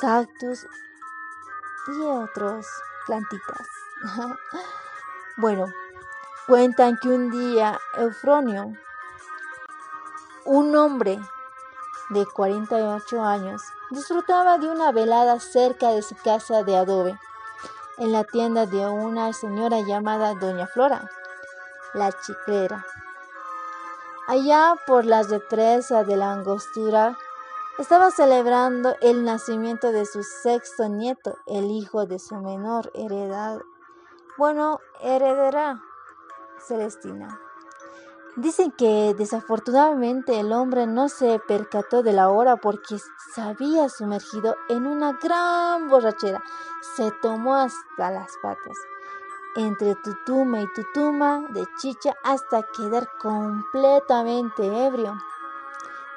cactus 0.00 0.66
y 1.88 2.00
otros 2.02 2.66
plantitas. 3.06 3.68
Bueno, 5.36 5.66
cuentan 6.46 6.96
que 6.96 7.08
un 7.08 7.32
día 7.32 7.80
Eufronio, 7.96 8.72
un 10.44 10.76
hombre 10.76 11.18
de 12.10 12.24
48 12.24 13.20
años, 13.20 13.60
disfrutaba 13.90 14.58
de 14.58 14.68
una 14.68 14.92
velada 14.92 15.40
cerca 15.40 15.90
de 15.90 16.02
su 16.02 16.14
casa 16.14 16.62
de 16.62 16.76
adobe, 16.76 17.18
en 17.98 18.12
la 18.12 18.22
tienda 18.22 18.66
de 18.66 18.86
una 18.86 19.32
señora 19.32 19.80
llamada 19.80 20.34
Doña 20.34 20.68
Flora, 20.68 21.10
la 21.94 22.12
chiclera. 22.12 22.86
Allá 24.28 24.76
por 24.86 25.04
las 25.04 25.30
represas 25.30 26.06
de 26.06 26.16
la 26.16 26.30
angostura, 26.30 27.18
estaba 27.76 28.12
celebrando 28.12 28.94
el 29.00 29.24
nacimiento 29.24 29.90
de 29.90 30.06
su 30.06 30.22
sexto 30.22 30.88
nieto, 30.88 31.38
el 31.46 31.72
hijo 31.72 32.06
de 32.06 32.20
su 32.20 32.36
menor 32.36 32.92
heredad, 32.94 33.58
bueno, 34.36 34.80
heredará 35.00 35.80
Celestina. 36.58 37.40
Dicen 38.36 38.72
que 38.72 39.14
desafortunadamente 39.16 40.40
el 40.40 40.52
hombre 40.52 40.88
no 40.88 41.08
se 41.08 41.38
percató 41.46 42.02
de 42.02 42.12
la 42.12 42.30
hora 42.30 42.56
porque 42.56 42.98
se 43.32 43.40
había 43.40 43.88
sumergido 43.88 44.56
en 44.68 44.88
una 44.88 45.12
gran 45.22 45.88
borrachera. 45.88 46.42
Se 46.96 47.12
tomó 47.22 47.54
hasta 47.54 48.10
las 48.10 48.32
patas, 48.42 48.76
entre 49.54 49.94
tutuma 49.94 50.62
y 50.62 50.72
tutuma 50.74 51.44
de 51.50 51.64
chicha 51.78 52.14
hasta 52.24 52.64
quedar 52.76 53.08
completamente 53.20 54.66
ebrio. 54.84 55.16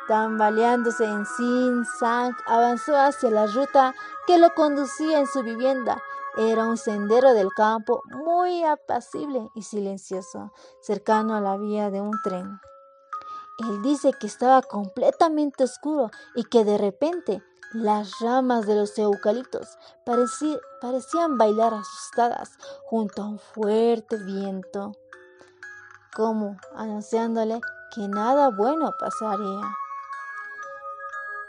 Tambaleándose 0.08 1.06
en 1.06 1.24
Sin 1.26 1.86
Sang, 1.86 2.36
avanzó 2.48 2.98
hacia 2.98 3.30
la 3.30 3.46
ruta 3.46 3.94
que 4.26 4.40
lo 4.40 4.56
conducía 4.56 5.20
en 5.20 5.28
su 5.28 5.44
vivienda. 5.44 6.02
Era 6.40 6.66
un 6.66 6.78
sendero 6.78 7.34
del 7.34 7.50
campo 7.52 8.04
muy 8.06 8.64
apacible 8.64 9.50
y 9.56 9.64
silencioso, 9.64 10.54
cercano 10.82 11.34
a 11.34 11.42
la 11.42 11.58
vía 11.58 11.90
de 11.90 12.00
un 12.00 12.14
tren. 12.24 12.60
Él 13.58 13.82
dice 13.82 14.12
que 14.14 14.28
estaba 14.28 14.62
completamente 14.62 15.64
oscuro 15.64 16.12
y 16.36 16.44
que 16.44 16.64
de 16.64 16.78
repente 16.78 17.42
las 17.74 18.20
ramas 18.20 18.68
de 18.68 18.76
los 18.76 18.96
eucaliptos 19.00 19.80
parecían 20.06 21.40
bailar 21.40 21.74
asustadas 21.74 22.52
junto 22.86 23.24
a 23.24 23.30
un 23.30 23.40
fuerte 23.40 24.18
viento, 24.18 24.92
como 26.16 26.56
anunciándole 26.76 27.60
que 27.96 28.08
nada 28.08 28.52
bueno 28.52 28.92
pasaría. 29.00 29.62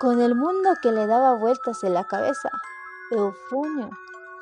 Con 0.00 0.23
el 0.23 0.35
mundo 0.35 0.71
que 0.80 0.92
le 0.92 1.07
daba 1.07 1.35
vueltas 1.35 1.85
en 1.85 1.92
la 1.92 2.04
cabeza, 2.04 2.49
Eufonio 3.11 3.90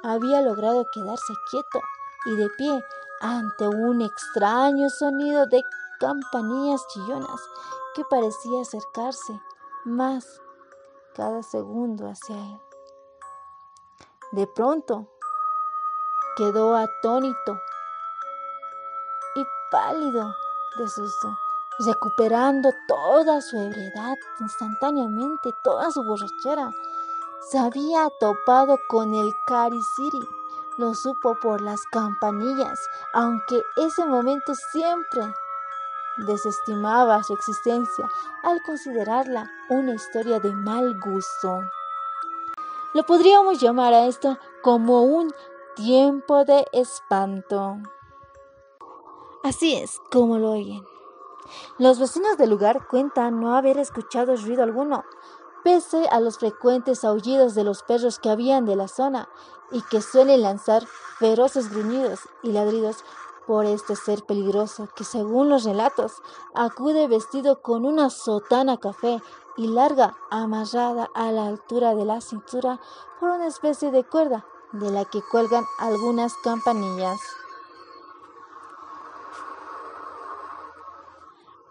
había 0.06 0.40
logrado 0.40 0.86
quedarse 0.92 1.34
quieto 1.50 1.80
y 2.26 2.36
de 2.36 2.48
pie 2.50 2.84
ante 3.20 3.66
un 3.66 4.02
extraño 4.02 4.88
sonido 4.88 5.46
de 5.46 5.62
campanillas 5.98 6.86
chillonas 6.88 7.40
que 7.94 8.04
parecía 8.04 8.60
acercarse 8.60 9.40
más 9.84 10.40
cada 11.14 11.42
segundo 11.42 12.08
hacia 12.08 12.36
él. 12.36 12.60
De 14.32 14.46
pronto 14.46 15.08
quedó 16.36 16.76
atónito 16.76 17.58
y 19.34 19.44
pálido 19.70 20.34
de 20.78 20.88
susto, 20.88 21.36
recuperando 21.78 22.70
toda 22.86 23.40
su 23.40 23.56
ebriedad 23.56 24.14
instantáneamente, 24.40 25.50
toda 25.64 25.90
su 25.90 26.02
borrachera. 26.04 26.70
Se 27.50 27.58
había 27.58 28.10
topado 28.18 28.76
con 28.88 29.14
el 29.14 29.32
Carisiri, 29.46 30.28
lo 30.78 30.94
supo 30.94 31.36
por 31.40 31.60
las 31.60 31.80
campanillas, 31.92 32.80
aunque 33.14 33.62
ese 33.76 34.04
momento 34.04 34.52
siempre 34.72 35.22
desestimaba 36.26 37.22
su 37.22 37.34
existencia 37.34 38.08
al 38.42 38.60
considerarla 38.62 39.48
una 39.68 39.94
historia 39.94 40.40
de 40.40 40.50
mal 40.50 40.98
gusto. 40.98 41.60
Lo 42.94 43.06
podríamos 43.06 43.60
llamar 43.60 43.94
a 43.94 44.06
esto 44.06 44.38
como 44.60 45.02
un 45.02 45.32
tiempo 45.76 46.44
de 46.44 46.66
espanto. 46.72 47.76
Así 49.44 49.76
es 49.76 50.00
como 50.10 50.38
lo 50.38 50.50
oyen. 50.50 50.84
Los 51.78 52.00
vecinos 52.00 52.36
del 52.38 52.50
lugar 52.50 52.88
cuentan 52.88 53.40
no 53.40 53.54
haber 53.54 53.78
escuchado 53.78 54.34
ruido 54.36 54.64
alguno, 54.64 55.04
pese 55.66 56.06
a 56.12 56.20
los 56.20 56.38
frecuentes 56.38 57.02
aullidos 57.04 57.56
de 57.56 57.64
los 57.64 57.82
perros 57.82 58.20
que 58.20 58.30
habían 58.30 58.66
de 58.66 58.76
la 58.76 58.86
zona 58.86 59.28
y 59.72 59.82
que 59.82 60.00
suelen 60.00 60.42
lanzar 60.42 60.86
feroces 61.18 61.72
gruñidos 61.72 62.20
y 62.44 62.52
ladridos 62.52 62.98
por 63.48 63.64
este 63.66 63.96
ser 63.96 64.22
peligroso 64.22 64.88
que 64.94 65.02
según 65.02 65.48
los 65.48 65.64
relatos 65.64 66.12
acude 66.54 67.08
vestido 67.08 67.62
con 67.62 67.84
una 67.84 68.10
sotana 68.10 68.76
café 68.76 69.20
y 69.56 69.66
larga 69.66 70.16
amarrada 70.30 71.10
a 71.16 71.32
la 71.32 71.48
altura 71.48 71.96
de 71.96 72.04
la 72.04 72.20
cintura 72.20 72.78
por 73.18 73.30
una 73.30 73.48
especie 73.48 73.90
de 73.90 74.04
cuerda 74.04 74.46
de 74.70 74.92
la 74.92 75.04
que 75.04 75.20
cuelgan 75.32 75.64
algunas 75.80 76.32
campanillas. 76.44 77.18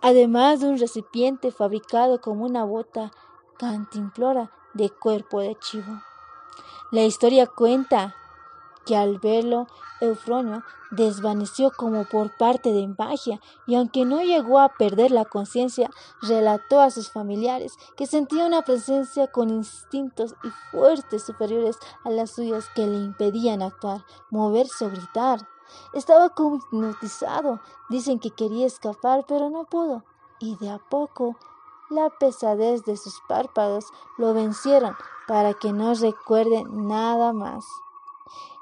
Además 0.01 0.59
de 0.59 0.67
un 0.67 0.79
recipiente 0.79 1.49
fabricado 1.53 2.19
como 2.19 2.43
una 2.43 2.65
bota 2.65 3.13
cantimplora 3.57 4.51
de 4.73 4.89
cuerpo 4.89 5.39
de 5.39 5.55
chivo. 5.55 6.01
La 6.91 7.03
historia 7.03 7.47
cuenta 7.47 8.15
que 8.85 8.95
al 8.95 9.17
verlo 9.19 9.67
Eufronio 10.01 10.63
desvaneció 10.91 11.71
como 11.71 12.05
por 12.05 12.35
parte 12.37 12.71
de 12.71 12.87
magia 12.87 13.41
y 13.65 13.75
aunque 13.75 14.05
no 14.05 14.21
llegó 14.21 14.59
a 14.59 14.69
perder 14.69 15.11
la 15.11 15.25
conciencia, 15.25 15.89
relató 16.21 16.79
a 16.79 16.91
sus 16.91 17.09
familiares 17.09 17.73
que 17.97 18.05
sentía 18.05 18.45
una 18.45 18.61
presencia 18.61 19.27
con 19.27 19.49
instintos 19.49 20.35
y 20.43 20.49
fuertes 20.71 21.23
superiores 21.23 21.77
a 22.03 22.11
las 22.11 22.31
suyas 22.31 22.69
que 22.75 22.85
le 22.85 22.97
impedían 22.97 23.61
actuar, 23.61 24.05
moverse 24.29 24.85
o 24.85 24.89
gritar. 24.89 25.47
Estaba 25.93 26.29
como 26.29 26.57
hipnotizado. 26.57 27.59
Dicen 27.89 28.19
que 28.19 28.29
quería 28.29 28.67
escapar, 28.67 29.25
pero 29.27 29.49
no 29.49 29.65
pudo. 29.65 30.03
Y 30.39 30.55
de 30.57 30.69
a 30.69 30.77
poco 30.77 31.35
la 31.95 32.09
pesadez 32.09 32.83
de 32.83 32.97
sus 32.97 33.21
párpados 33.27 33.85
lo 34.17 34.33
vencieron 34.33 34.95
para 35.27 35.53
que 35.53 35.73
no 35.73 35.93
recuerde 35.93 36.63
nada 36.69 37.33
más. 37.33 37.65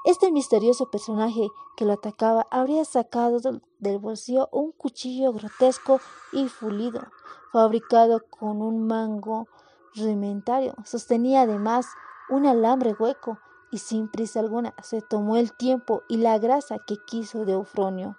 Este 0.04 0.30
misterioso 0.30 0.90
personaje 0.90 1.48
que 1.76 1.84
lo 1.84 1.94
atacaba 1.94 2.46
habría 2.50 2.84
sacado 2.84 3.40
del 3.78 3.98
bolsillo 3.98 4.48
un 4.52 4.72
cuchillo 4.72 5.32
grotesco 5.32 5.98
y 6.32 6.48
fulido, 6.48 7.08
fabricado 7.52 8.20
con 8.28 8.60
un 8.60 8.86
mango 8.86 9.48
rudimentario. 9.94 10.74
Sostenía 10.84 11.42
además 11.42 11.86
un 12.28 12.46
alambre 12.46 12.94
hueco 12.98 13.38
y 13.70 13.78
sin 13.78 14.08
prisa 14.08 14.40
alguna 14.40 14.74
se 14.82 15.00
tomó 15.02 15.36
el 15.36 15.52
tiempo 15.52 16.02
y 16.08 16.18
la 16.18 16.38
grasa 16.38 16.78
que 16.86 16.96
quiso 17.06 17.44
de 17.44 17.54
Eufronio. 17.54 18.16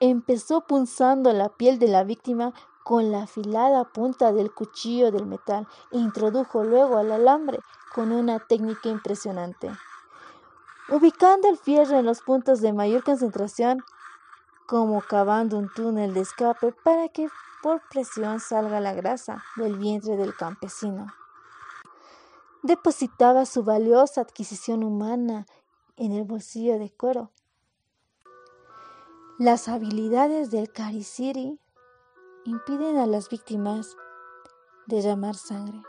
Empezó 0.00 0.60
punzando 0.66 1.32
la 1.32 1.48
piel 1.48 1.78
de 1.78 1.88
la 1.88 2.04
víctima 2.04 2.52
con 2.88 3.12
la 3.12 3.24
afilada 3.24 3.84
punta 3.84 4.32
del 4.32 4.50
cuchillo 4.50 5.12
del 5.12 5.26
metal 5.26 5.68
e 5.90 5.98
introdujo 5.98 6.64
luego 6.64 6.96
al 6.96 7.12
alambre 7.12 7.58
con 7.94 8.12
una 8.12 8.38
técnica 8.38 8.88
impresionante 8.88 9.70
ubicando 10.88 11.48
el 11.48 11.58
fierro 11.58 11.98
en 11.98 12.06
los 12.06 12.22
puntos 12.22 12.60
de 12.60 12.72
mayor 12.72 13.04
concentración, 13.04 13.84
como 14.66 15.00
cavando 15.02 15.58
un 15.58 15.68
túnel 15.72 16.14
de 16.14 16.20
escape 16.20 16.72
para 16.72 17.08
que 17.08 17.28
por 17.62 17.82
presión 17.90 18.40
salga 18.40 18.80
la 18.80 18.94
grasa 18.94 19.42
del 19.56 19.76
vientre 19.76 20.16
del 20.16 20.34
campesino. 20.34 21.06
Depositaba 22.62 23.46
su 23.46 23.64
valiosa 23.64 24.22
adquisición 24.22 24.82
humana 24.82 25.46
en 25.96 26.12
el 26.12 26.24
bolsillo 26.24 26.78
de 26.78 26.90
cuero. 26.90 27.30
Las 29.38 29.68
habilidades 29.68 30.50
del 30.50 30.72
Karisiri 30.72 31.60
impiden 32.48 32.96
a 32.96 33.06
las 33.06 33.28
víctimas 33.28 33.94
derramar 34.86 35.34
sangre. 35.34 35.82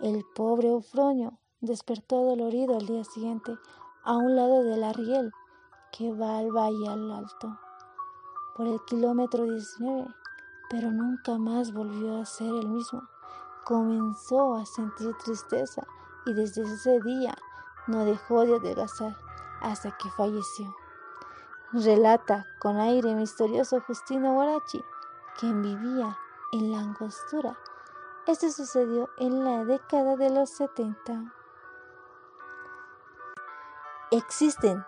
El 0.00 0.24
pobre 0.34 0.68
Eufronio 0.68 1.38
despertó 1.60 2.24
dolorido 2.24 2.74
al 2.74 2.86
día 2.86 3.04
siguiente 3.04 3.54
a 4.02 4.16
un 4.16 4.34
lado 4.34 4.64
del 4.64 4.82
Arriel 4.82 5.30
que 5.92 6.14
va 6.14 6.38
al 6.38 6.52
valle 6.52 6.88
al 6.88 7.12
alto 7.12 7.58
por 8.56 8.66
el 8.66 8.82
kilómetro 8.86 9.44
19, 9.44 10.08
pero 10.70 10.90
nunca 10.90 11.36
más 11.36 11.74
volvió 11.74 12.18
a 12.18 12.24
ser 12.24 12.48
el 12.48 12.68
mismo. 12.68 13.02
Comenzó 13.66 14.54
a 14.54 14.64
sentir 14.64 15.14
tristeza 15.22 15.86
y 16.24 16.32
desde 16.32 16.62
ese 16.62 16.98
día 17.00 17.36
no 17.88 18.06
dejó 18.06 18.46
de 18.46 18.56
adelgazar 18.56 19.14
hasta 19.60 19.94
que 19.98 20.08
falleció. 20.12 20.74
Relata 21.72 22.46
con 22.58 22.78
aire 22.78 23.14
misterioso 23.14 23.82
Justino 23.82 24.32
Guarachi, 24.32 24.82
quien 25.38 25.62
vivía 25.62 26.18
en 26.52 26.72
la 26.72 26.80
angostura. 26.80 27.56
Esto 28.26 28.50
sucedió 28.50 29.08
en 29.18 29.44
la 29.44 29.64
década 29.64 30.16
de 30.16 30.30
los 30.30 30.50
70. 30.50 31.32
Existen 34.10 34.84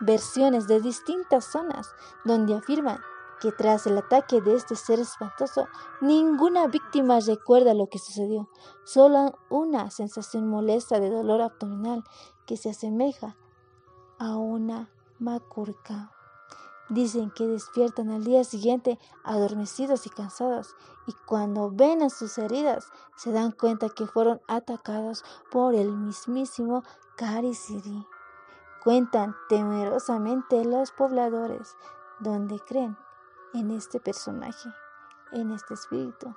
versiones 0.00 0.68
de 0.68 0.80
distintas 0.80 1.44
zonas 1.44 1.94
donde 2.24 2.54
afirman 2.54 3.00
que 3.40 3.52
tras 3.52 3.86
el 3.86 3.98
ataque 3.98 4.40
de 4.40 4.54
este 4.54 4.76
ser 4.76 5.00
espantoso, 5.00 5.68
ninguna 6.00 6.66
víctima 6.66 7.18
recuerda 7.20 7.74
lo 7.74 7.88
que 7.88 7.98
sucedió, 7.98 8.48
solo 8.84 9.38
una 9.50 9.90
sensación 9.90 10.48
molesta 10.48 11.00
de 11.00 11.10
dolor 11.10 11.42
abdominal 11.42 12.04
que 12.46 12.56
se 12.56 12.70
asemeja 12.70 13.36
a 14.18 14.36
una 14.36 14.90
macurca. 15.18 16.13
Dicen 16.88 17.30
que 17.30 17.46
despiertan 17.46 18.10
al 18.10 18.24
día 18.24 18.44
siguiente 18.44 18.98
adormecidos 19.22 20.06
y 20.06 20.10
cansados 20.10 20.76
y 21.06 21.12
cuando 21.26 21.70
ven 21.70 22.02
a 22.02 22.10
sus 22.10 22.36
heridas 22.38 22.90
se 23.16 23.32
dan 23.32 23.52
cuenta 23.52 23.88
que 23.88 24.06
fueron 24.06 24.40
atacados 24.48 25.24
por 25.50 25.74
el 25.74 25.92
mismísimo 25.92 26.82
Karisiri 27.16 28.06
cuentan 28.84 29.34
temerosamente 29.48 30.62
los 30.62 30.92
pobladores, 30.92 31.74
donde 32.20 32.60
creen 32.60 32.96
en 33.54 33.70
este 33.70 33.98
personaje, 33.98 34.68
en 35.32 35.50
este 35.50 35.72
espíritu. 35.72 36.36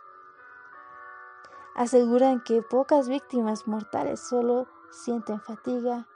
Aseguran 1.75 2.41
que 2.41 2.61
pocas 2.61 3.09
víctimas 3.09 3.67
mortales 3.67 4.21
solo 4.21 4.65
sienten 4.89 5.41
fatiga, 5.41 6.07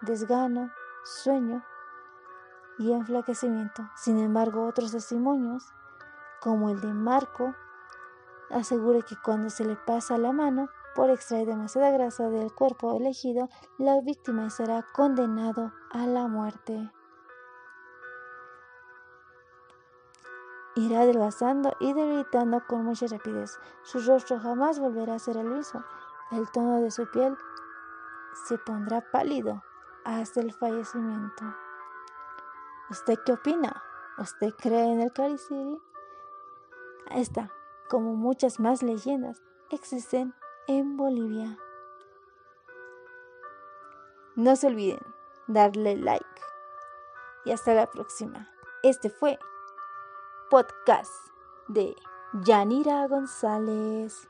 desgano, 0.00 0.72
sueño 1.04 1.62
y 2.78 2.92
enflaquecimiento. 2.92 3.88
Sin 3.96 4.18
embargo, 4.18 4.66
otros 4.66 4.92
testimonios, 4.92 5.64
como 6.40 6.70
el 6.70 6.80
de 6.80 6.92
Marco, 6.92 7.54
asegura 8.50 9.02
que 9.02 9.16
cuando 9.22 9.50
se 9.50 9.64
le 9.64 9.76
pasa 9.76 10.18
la 10.18 10.32
mano, 10.32 10.68
por 10.94 11.10
extraer 11.10 11.46
demasiada 11.46 11.90
grasa 11.90 12.28
del 12.30 12.52
cuerpo 12.52 12.96
elegido, 12.96 13.48
la 13.78 14.00
víctima 14.00 14.48
será 14.48 14.84
condenado 14.94 15.72
a 15.90 16.06
la 16.06 16.26
muerte. 16.26 16.90
Irá 20.74 21.00
adelgazando 21.00 21.74
y 21.80 21.92
debilitando 21.92 22.62
con 22.66 22.84
mucha 22.84 23.06
rapidez. 23.06 23.58
Su 23.82 24.00
rostro 24.00 24.38
jamás 24.38 24.78
volverá 24.78 25.14
a 25.14 25.18
ser 25.18 25.36
el 25.36 25.48
mismo. 25.48 25.84
El 26.30 26.50
tono 26.50 26.80
de 26.80 26.90
su 26.90 27.10
piel 27.10 27.36
se 28.46 28.58
pondrá 28.58 29.02
pálido 29.10 29.62
hasta 30.04 30.40
el 30.40 30.52
fallecimiento. 30.52 31.44
¿Usted 32.88 33.18
qué 33.24 33.32
opina? 33.32 33.82
¿Usted 34.16 34.54
cree 34.54 34.92
en 34.92 35.00
el 35.00 35.12
Cariciri? 35.12 35.76
Esta, 37.10 37.50
como 37.90 38.14
muchas 38.14 38.60
más 38.60 38.84
leyendas, 38.84 39.42
existen 39.70 40.34
en 40.68 40.96
Bolivia. 40.96 41.58
No 44.36 44.54
se 44.54 44.68
olviden 44.68 45.00
darle 45.48 45.96
like. 45.96 46.24
Y 47.44 47.50
hasta 47.50 47.74
la 47.74 47.90
próxima. 47.90 48.48
Este 48.84 49.10
fue 49.10 49.36
podcast 50.48 51.12
de 51.66 51.96
Yanira 52.44 53.08
González. 53.08 54.28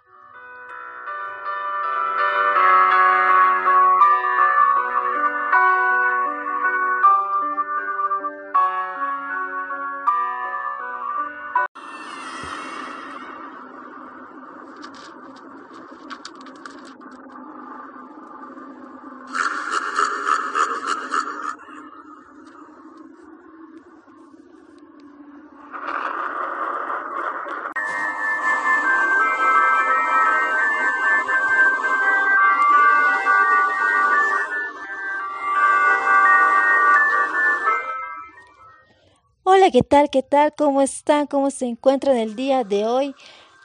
¿Qué 39.76 39.82
tal? 39.82 40.08
¿Qué 40.08 40.22
tal? 40.22 40.54
¿Cómo 40.56 40.80
están? 40.80 41.26
¿Cómo 41.26 41.50
se 41.50 41.66
encuentran 41.66 42.16
el 42.16 42.34
día 42.34 42.64
de 42.64 42.86
hoy? 42.86 43.14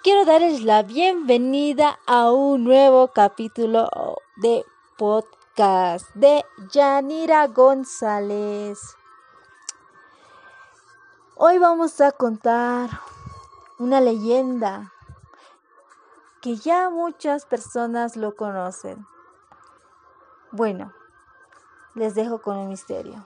Quiero 0.03 0.25
darles 0.25 0.61
la 0.61 0.83
bienvenida 0.83 1.99
a 2.05 2.33
un 2.33 2.65
nuevo 2.65 3.13
capítulo 3.13 3.89
de 4.35 4.65
podcast 4.97 6.05
de 6.15 6.43
Yanira 6.73 7.47
González. 7.47 8.77
Hoy 11.37 11.59
vamos 11.59 12.01
a 12.01 12.11
contar 12.11 12.89
una 13.79 14.01
leyenda 14.01 14.91
que 16.41 16.57
ya 16.57 16.89
muchas 16.89 17.45
personas 17.45 18.17
lo 18.17 18.35
conocen. 18.35 19.07
Bueno, 20.51 20.91
les 21.95 22.15
dejo 22.15 22.41
con 22.41 22.57
un 22.57 22.67
misterio. 22.67 23.25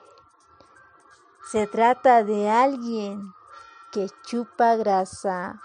Se 1.46 1.68
trata 1.68 2.24
de 2.24 2.50
alguien 2.50 3.36
que 3.92 4.10
chupa 4.26 4.76
grasa. 4.76 5.62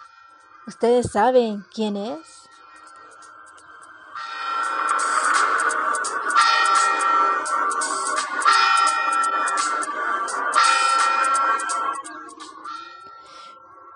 ¿Ustedes 0.66 1.10
saben 1.10 1.64
quién 1.72 1.96
es? 1.96 2.50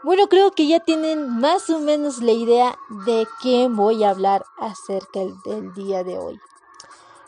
Bueno, 0.02 0.28
creo 0.28 0.52
que 0.52 0.66
ya 0.66 0.80
tienen 0.80 1.38
más 1.38 1.68
o 1.68 1.80
menos 1.80 2.22
la 2.22 2.32
idea 2.32 2.78
de 3.06 3.28
quién 3.42 3.76
voy 3.76 4.04
a 4.04 4.10
hablar 4.10 4.44
acerca 4.58 5.20
del 5.44 5.74
día 5.74 6.02
de 6.02 6.18
hoy. 6.18 6.40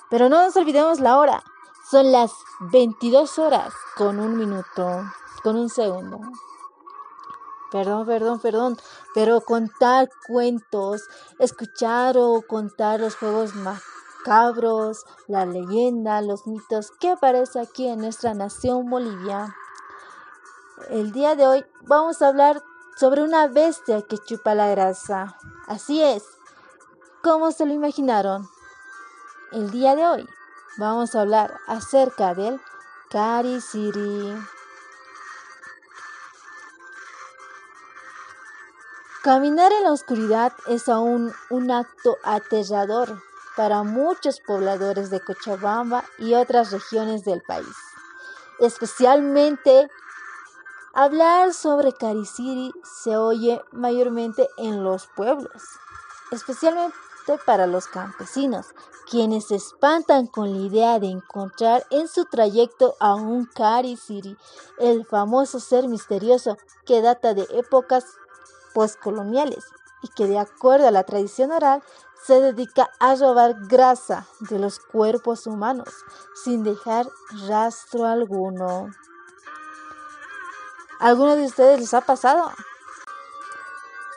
Pero 0.08 0.30
no 0.30 0.42
nos 0.42 0.56
olvidemos 0.56 0.98
la 1.00 1.18
hora. 1.18 1.44
Son 1.88 2.10
las 2.10 2.32
22 2.72 3.38
horas 3.38 3.72
con 3.96 4.18
un 4.18 4.36
minuto, 4.36 5.04
con 5.44 5.54
un 5.54 5.68
segundo. 5.68 6.18
Perdón, 7.70 8.04
perdón, 8.06 8.40
perdón, 8.40 8.76
pero 9.14 9.40
contar 9.40 10.08
cuentos, 10.26 11.02
escuchar 11.38 12.18
o 12.18 12.42
contar 12.42 12.98
los 12.98 13.14
juegos 13.14 13.52
macabros, 13.54 15.04
la 15.28 15.46
leyenda, 15.46 16.22
los 16.22 16.48
mitos 16.48 16.90
que 16.98 17.10
aparece 17.10 17.60
aquí 17.60 17.86
en 17.86 18.00
nuestra 18.00 18.34
nación 18.34 18.90
Bolivia. 18.90 19.54
El 20.90 21.12
día 21.12 21.36
de 21.36 21.46
hoy 21.46 21.64
vamos 21.82 22.20
a 22.20 22.28
hablar 22.28 22.64
sobre 22.96 23.22
una 23.22 23.46
bestia 23.46 24.02
que 24.02 24.18
chupa 24.18 24.56
la 24.56 24.66
grasa. 24.66 25.38
Así 25.68 26.02
es, 26.02 26.24
¿cómo 27.22 27.52
se 27.52 27.64
lo 27.64 27.72
imaginaron? 27.72 28.48
El 29.52 29.70
día 29.70 29.94
de 29.94 30.04
hoy 30.04 30.28
vamos 30.76 31.14
a 31.14 31.22
hablar 31.22 31.58
acerca 31.66 32.34
del 32.34 32.60
City. 33.60 34.34
Caminar 39.22 39.72
en 39.72 39.84
la 39.84 39.92
oscuridad 39.92 40.52
es 40.66 40.88
aún 40.88 41.32
un 41.50 41.70
acto 41.70 42.16
aterrador 42.22 43.22
para 43.56 43.82
muchos 43.82 44.40
pobladores 44.40 45.10
de 45.10 45.20
Cochabamba 45.20 46.04
y 46.18 46.34
otras 46.34 46.70
regiones 46.70 47.24
del 47.24 47.42
país. 47.42 47.74
Especialmente 48.60 49.88
hablar 50.94 51.54
sobre 51.54 51.92
Cariciri 51.92 52.72
se 52.84 53.16
oye 53.16 53.62
mayormente 53.72 54.48
en 54.58 54.84
los 54.84 55.06
pueblos, 55.08 55.62
especialmente 56.30 56.96
para 57.44 57.66
los 57.66 57.86
campesinos, 57.86 58.66
quienes 59.10 59.48
se 59.48 59.56
espantan 59.56 60.26
con 60.26 60.52
la 60.52 60.66
idea 60.66 60.98
de 60.98 61.08
encontrar 61.08 61.84
en 61.90 62.08
su 62.08 62.24
trayecto 62.24 62.96
a 63.00 63.14
un 63.14 63.48
City, 63.96 64.36
el 64.78 65.04
famoso 65.04 65.60
ser 65.60 65.88
misterioso 65.88 66.56
que 66.84 67.02
data 67.02 67.34
de 67.34 67.46
épocas 67.50 68.04
postcoloniales 68.74 69.64
y 70.02 70.08
que 70.08 70.26
de 70.26 70.38
acuerdo 70.38 70.88
a 70.88 70.92
la 70.92 71.04
tradición 71.04 71.50
oral 71.50 71.82
se 72.24 72.40
dedica 72.40 72.90
a 72.98 73.14
robar 73.14 73.54
grasa 73.66 74.26
de 74.40 74.58
los 74.58 74.78
cuerpos 74.78 75.46
humanos 75.46 75.88
sin 76.34 76.62
dejar 76.62 77.06
rastro 77.48 78.04
alguno. 78.04 78.90
¿Alguno 80.98 81.36
de 81.36 81.44
ustedes 81.44 81.80
les 81.80 81.94
ha 81.94 82.00
pasado? 82.00 82.50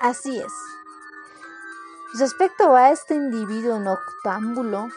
Así 0.01 0.39
es. 0.39 0.53
Respecto 2.17 2.75
a 2.75 2.89
este 2.89 3.13
individuo 3.13 3.77
noctámbulo, 3.77 4.89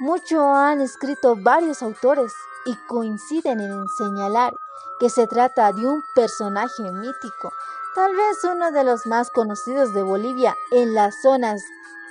mucho 0.00 0.42
han 0.54 0.80
escrito 0.80 1.36
varios 1.36 1.82
autores 1.82 2.32
y 2.64 2.74
coinciden 2.86 3.60
en 3.60 3.86
señalar 3.98 4.54
que 4.98 5.10
se 5.10 5.26
trata 5.26 5.70
de 5.72 5.84
un 5.84 6.02
personaje 6.14 6.90
mítico, 6.90 7.52
tal 7.94 8.16
vez 8.16 8.42
uno 8.44 8.72
de 8.72 8.82
los 8.82 9.04
más 9.06 9.30
conocidos 9.30 9.92
de 9.92 10.02
Bolivia 10.02 10.54
en 10.70 10.94
las 10.94 11.20
zonas 11.20 11.62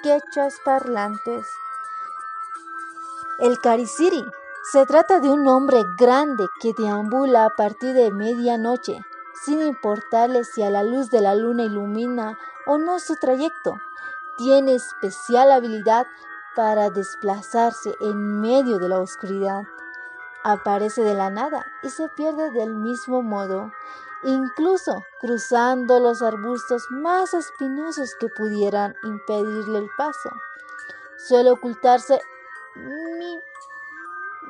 quechuas 0.03 0.59
parlantes. 0.63 1.47
El 3.39 3.59
Cariciri 3.59 4.23
se 4.71 4.85
trata 4.85 5.19
de 5.19 5.29
un 5.29 5.47
hombre 5.47 5.81
grande 5.97 6.45
que 6.61 6.73
deambula 6.77 7.45
a 7.45 7.49
partir 7.49 7.95
de 7.95 8.11
medianoche, 8.11 9.01
sin 9.43 9.63
importarle 9.63 10.43
si 10.43 10.61
a 10.61 10.69
la 10.69 10.83
luz 10.83 11.09
de 11.09 11.21
la 11.21 11.33
luna 11.33 11.63
ilumina 11.63 12.37
o 12.67 12.77
no 12.77 12.99
su 12.99 13.15
trayecto 13.15 13.79
tiene 14.41 14.73
especial 14.73 15.51
habilidad 15.51 16.07
para 16.55 16.89
desplazarse 16.89 17.93
en 17.99 18.41
medio 18.41 18.79
de 18.79 18.89
la 18.89 18.99
oscuridad. 18.99 19.65
Aparece 20.43 21.03
de 21.03 21.13
la 21.13 21.29
nada 21.29 21.63
y 21.83 21.89
se 21.89 22.09
pierde 22.09 22.49
del 22.49 22.73
mismo 22.73 23.21
modo, 23.21 23.71
incluso 24.23 25.03
cruzando 25.19 25.99
los 25.99 26.23
arbustos 26.23 26.87
más 26.89 27.35
espinosos 27.35 28.15
que 28.19 28.29
pudieran 28.29 28.95
impedirle 29.03 29.77
el 29.77 29.89
paso. 29.95 30.31
Suele 31.17 31.51
ocultarse 31.51 32.19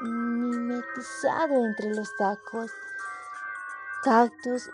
mimetizado 0.01 1.65
entre 1.65 1.93
los 1.93 2.15
tacos, 2.15 2.71
cactus 4.03 4.69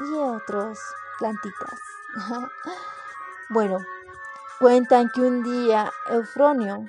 y 0.00 0.14
otros 0.14 0.78
plantitas. 1.18 1.80
Bueno, 3.52 3.78
cuentan 4.60 5.10
que 5.10 5.22
un 5.22 5.42
día 5.42 5.92
Eufronio, 6.08 6.84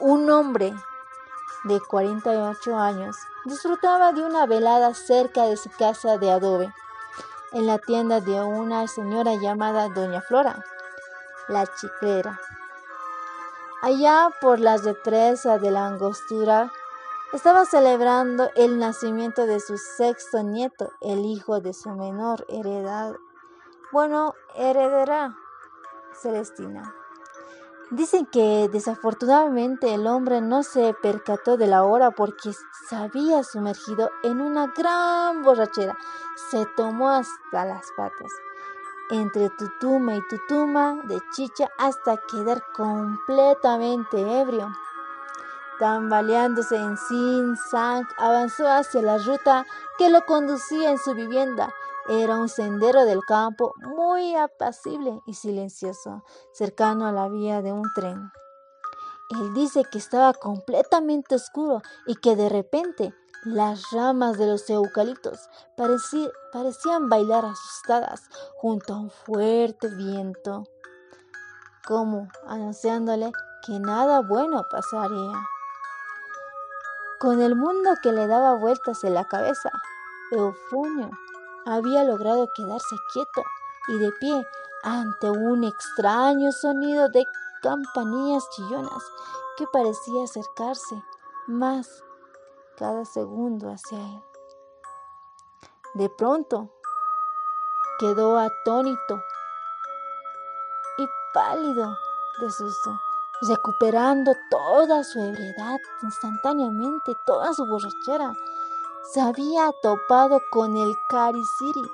un 0.00 0.30
hombre 0.30 0.74
de 1.64 1.80
48 1.80 2.76
años, 2.76 3.16
disfrutaba 3.46 4.12
de 4.12 4.22
una 4.22 4.44
velada 4.44 4.92
cerca 4.92 5.44
de 5.44 5.56
su 5.56 5.70
casa 5.70 6.18
de 6.18 6.30
adobe, 6.30 6.70
en 7.52 7.66
la 7.66 7.78
tienda 7.78 8.20
de 8.20 8.42
una 8.42 8.86
señora 8.86 9.34
llamada 9.36 9.88
Doña 9.88 10.20
Flora, 10.20 10.62
la 11.48 11.66
chiclera. 11.80 12.38
Allá 13.80 14.28
por 14.42 14.60
las 14.60 14.84
represas 14.84 15.58
de 15.62 15.70
la 15.70 15.86
angostura, 15.86 16.70
estaba 17.32 17.64
celebrando 17.64 18.50
el 18.56 18.78
nacimiento 18.78 19.46
de 19.46 19.58
su 19.58 19.78
sexto 19.78 20.42
nieto, 20.42 20.92
el 21.00 21.24
hijo 21.24 21.62
de 21.62 21.72
su 21.72 21.88
menor 21.88 22.44
heredad 22.50 23.14
bueno, 23.92 24.34
heredará 24.54 25.36
Celestina. 26.14 26.94
Dicen 27.90 28.24
que 28.24 28.70
desafortunadamente 28.72 29.92
el 29.92 30.06
hombre 30.06 30.40
no 30.40 30.62
se 30.62 30.94
percató 30.94 31.58
de 31.58 31.66
la 31.66 31.84
hora 31.84 32.10
porque 32.10 32.54
se 32.88 32.96
había 32.96 33.44
sumergido 33.44 34.10
en 34.22 34.40
una 34.40 34.68
gran 34.68 35.42
borrachera. 35.42 35.94
Se 36.50 36.64
tomó 36.74 37.10
hasta 37.10 37.66
las 37.66 37.86
patas, 37.94 38.32
entre 39.10 39.50
tutuma 39.50 40.16
y 40.16 40.26
tutuma 40.26 41.02
de 41.04 41.20
chicha 41.32 41.68
hasta 41.76 42.16
quedar 42.16 42.64
completamente 42.72 44.40
ebrio. 44.40 44.72
Tambaleándose 45.78 46.76
en 46.76 46.96
Sin 46.96 47.56
Sang, 47.70 48.06
avanzó 48.16 48.66
hacia 48.68 49.02
la 49.02 49.18
ruta 49.18 49.66
que 49.98 50.08
lo 50.08 50.24
conducía 50.24 50.92
en 50.92 50.98
su 50.98 51.12
vivienda. 51.12 51.68
Era 52.08 52.36
un 52.36 52.48
sendero 52.48 53.04
del 53.04 53.20
campo 53.20 53.74
muy 53.96 54.34
apacible 54.34 55.20
y 55.24 55.34
silencioso, 55.34 56.24
cercano 56.52 57.06
a 57.06 57.12
la 57.12 57.28
vía 57.28 57.62
de 57.62 57.72
un 57.72 57.84
tren. 57.94 58.32
Él 59.30 59.54
dice 59.54 59.84
que 59.84 59.98
estaba 59.98 60.34
completamente 60.34 61.36
oscuro 61.36 61.80
y 62.06 62.16
que 62.16 62.34
de 62.34 62.48
repente 62.48 63.14
las 63.44 63.92
ramas 63.92 64.36
de 64.36 64.46
los 64.48 64.68
eucaliptos 64.68 65.48
parecían 65.76 67.08
bailar 67.08 67.44
asustadas 67.44 68.28
junto 68.56 68.94
a 68.94 69.00
un 69.00 69.10
fuerte 69.10 69.88
viento, 69.88 70.64
como 71.86 72.28
anunciándole 72.46 73.30
que 73.64 73.78
nada 73.78 74.22
bueno 74.22 74.64
pasaría. 74.70 75.48
Con 77.20 77.40
el 77.40 77.54
mundo 77.54 77.90
que 78.02 78.10
le 78.10 78.26
daba 78.26 78.54
vueltas 78.54 79.04
en 79.04 79.14
la 79.14 79.24
cabeza, 79.24 79.70
Eufonio 80.32 81.10
había 81.66 82.04
logrado 82.04 82.48
quedarse 82.54 82.96
quieto 83.12 83.42
y 83.88 83.98
de 83.98 84.12
pie 84.20 84.46
ante 84.82 85.30
un 85.30 85.64
extraño 85.64 86.50
sonido 86.52 87.08
de 87.08 87.24
campanillas 87.62 88.48
chillonas 88.50 89.02
que 89.56 89.66
parecía 89.72 90.24
acercarse 90.24 91.02
más 91.46 92.02
cada 92.76 93.04
segundo 93.04 93.70
hacia 93.70 93.98
él. 93.98 94.22
De 95.94 96.08
pronto 96.08 96.70
quedó 97.98 98.38
atónito 98.38 99.22
y 100.98 101.06
pálido 101.32 101.96
de 102.40 102.50
susto, 102.50 102.98
recuperando 103.42 104.32
toda 104.50 105.04
su 105.04 105.20
ebriedad 105.20 105.76
instantáneamente, 106.02 107.14
toda 107.26 107.52
su 107.52 107.64
borrachera. 107.66 108.32
Se 109.02 109.20
había 109.20 109.72
topado 109.82 110.40
con 110.50 110.76
el 110.76 110.96
Carisiri, 111.08 111.90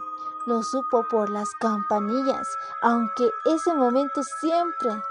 lo 0.47 0.63
supo 0.63 1.05
por 1.09 1.31
las 1.31 1.51
campanillas, 1.55 2.49
aunque 2.83 3.31
ese 3.47 3.73
momento 3.75 4.23
siempre 4.41 5.03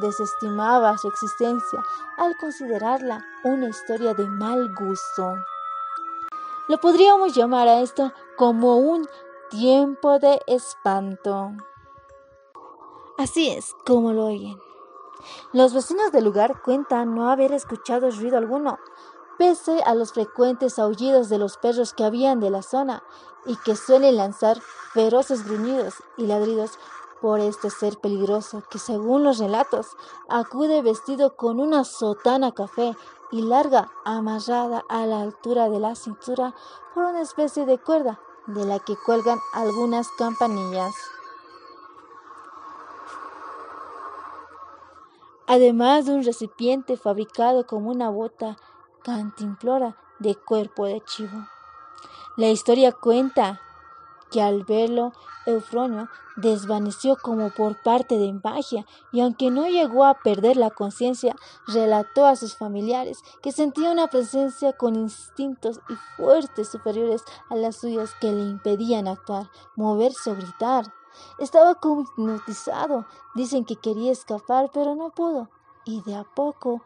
desestimaba 0.00 0.98
su 0.98 1.08
existencia 1.08 1.82
al 2.18 2.36
considerarla 2.38 3.24
una 3.44 3.68
historia 3.68 4.14
de 4.14 4.26
mal 4.26 4.74
gusto. 4.74 5.34
Lo 6.68 6.78
podríamos 6.78 7.34
llamar 7.34 7.68
a 7.68 7.80
esto 7.80 8.12
como 8.36 8.76
un 8.76 9.08
tiempo 9.50 10.18
de 10.18 10.40
espanto. 10.46 11.52
Así 13.18 13.50
es 13.50 13.72
como 13.86 14.12
lo 14.12 14.26
oyen. 14.26 14.58
Los 15.52 15.72
vecinos 15.72 16.10
del 16.10 16.24
lugar 16.24 16.60
cuentan 16.62 17.14
no 17.14 17.30
haber 17.30 17.52
escuchado 17.52 18.10
ruido 18.10 18.36
alguno, 18.36 18.78
pese 19.38 19.82
a 19.84 19.94
los 19.94 20.12
frecuentes 20.12 20.78
aullidos 20.78 21.28
de 21.28 21.38
los 21.38 21.56
perros 21.56 21.92
que 21.92 22.04
habían 22.04 22.40
de 22.40 22.50
la 22.50 22.62
zona 22.62 23.02
y 23.46 23.56
que 23.56 23.76
suelen 23.76 24.16
lanzar 24.16 24.60
feroces 24.92 25.44
gruñidos 25.44 25.94
y 26.16 26.26
ladridos 26.26 26.78
por 27.20 27.40
este 27.40 27.70
ser 27.70 27.98
peligroso 27.98 28.62
que 28.70 28.78
según 28.78 29.24
los 29.24 29.38
relatos 29.38 29.96
acude 30.28 30.82
vestido 30.82 31.36
con 31.36 31.58
una 31.58 31.84
sotana 31.84 32.52
café 32.52 32.96
y 33.30 33.42
larga 33.42 33.90
amarrada 34.04 34.84
a 34.88 35.06
la 35.06 35.22
altura 35.22 35.68
de 35.68 35.80
la 35.80 35.94
cintura 35.94 36.54
por 36.94 37.04
una 37.04 37.22
especie 37.22 37.66
de 37.66 37.78
cuerda 37.78 38.20
de 38.46 38.64
la 38.66 38.78
que 38.78 38.94
cuelgan 38.96 39.38
algunas 39.54 40.08
campanillas. 40.18 40.94
Además 45.46 46.06
de 46.06 46.12
un 46.12 46.24
recipiente 46.24 46.96
fabricado 46.96 47.66
como 47.66 47.90
una 47.90 48.08
bota 48.10 48.56
cantimplora 49.04 49.96
de 50.18 50.34
cuerpo 50.34 50.86
de 50.86 51.00
chivo. 51.02 51.46
La 52.36 52.48
historia 52.48 52.90
cuenta 52.90 53.60
que 54.30 54.42
al 54.42 54.64
verlo 54.64 55.12
Eufronio 55.46 56.08
desvaneció 56.36 57.16
como 57.16 57.50
por 57.50 57.80
parte 57.82 58.18
de 58.18 58.32
magia 58.32 58.86
y 59.12 59.20
aunque 59.20 59.50
no 59.50 59.68
llegó 59.68 60.04
a 60.04 60.14
perder 60.14 60.56
la 60.56 60.70
conciencia, 60.70 61.36
relató 61.68 62.26
a 62.26 62.34
sus 62.34 62.56
familiares 62.56 63.22
que 63.42 63.52
sentía 63.52 63.92
una 63.92 64.08
presencia 64.08 64.72
con 64.72 64.96
instintos 64.96 65.80
y 65.88 65.94
fuertes 66.16 66.68
superiores 66.68 67.22
a 67.50 67.54
las 67.56 67.76
suyas 67.76 68.14
que 68.20 68.32
le 68.32 68.42
impedían 68.42 69.06
actuar, 69.06 69.50
moverse 69.76 70.30
o 70.30 70.34
gritar. 70.34 70.92
Estaba 71.38 71.76
como 71.76 72.02
hipnotizado. 72.02 73.06
Dicen 73.36 73.64
que 73.64 73.76
quería 73.76 74.10
escapar, 74.10 74.70
pero 74.72 74.96
no 74.96 75.10
pudo. 75.10 75.48
Y 75.84 76.02
de 76.02 76.16
a 76.16 76.24
poco 76.24 76.82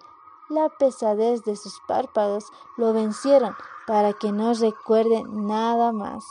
la 0.49 0.69
pesadez 0.69 1.45
de 1.45 1.57
sus 1.57 1.81
párpados 1.87 2.45
lo 2.77 2.93
vencieron 2.93 3.55
para 3.87 4.13
que 4.13 4.33
no 4.33 4.53
recuerde 4.55 5.23
nada 5.29 5.93
más. 5.93 6.25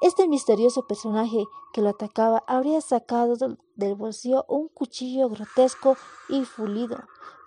Este 0.00 0.28
misterioso 0.28 0.86
personaje 0.86 1.46
que 1.72 1.80
lo 1.80 1.90
atacaba 1.90 2.42
habría 2.46 2.80
sacado 2.80 3.36
del 3.76 3.94
bolsillo 3.94 4.44
un 4.48 4.68
cuchillo 4.68 5.28
grotesco 5.28 5.96
y 6.28 6.44
fulido, 6.44 6.98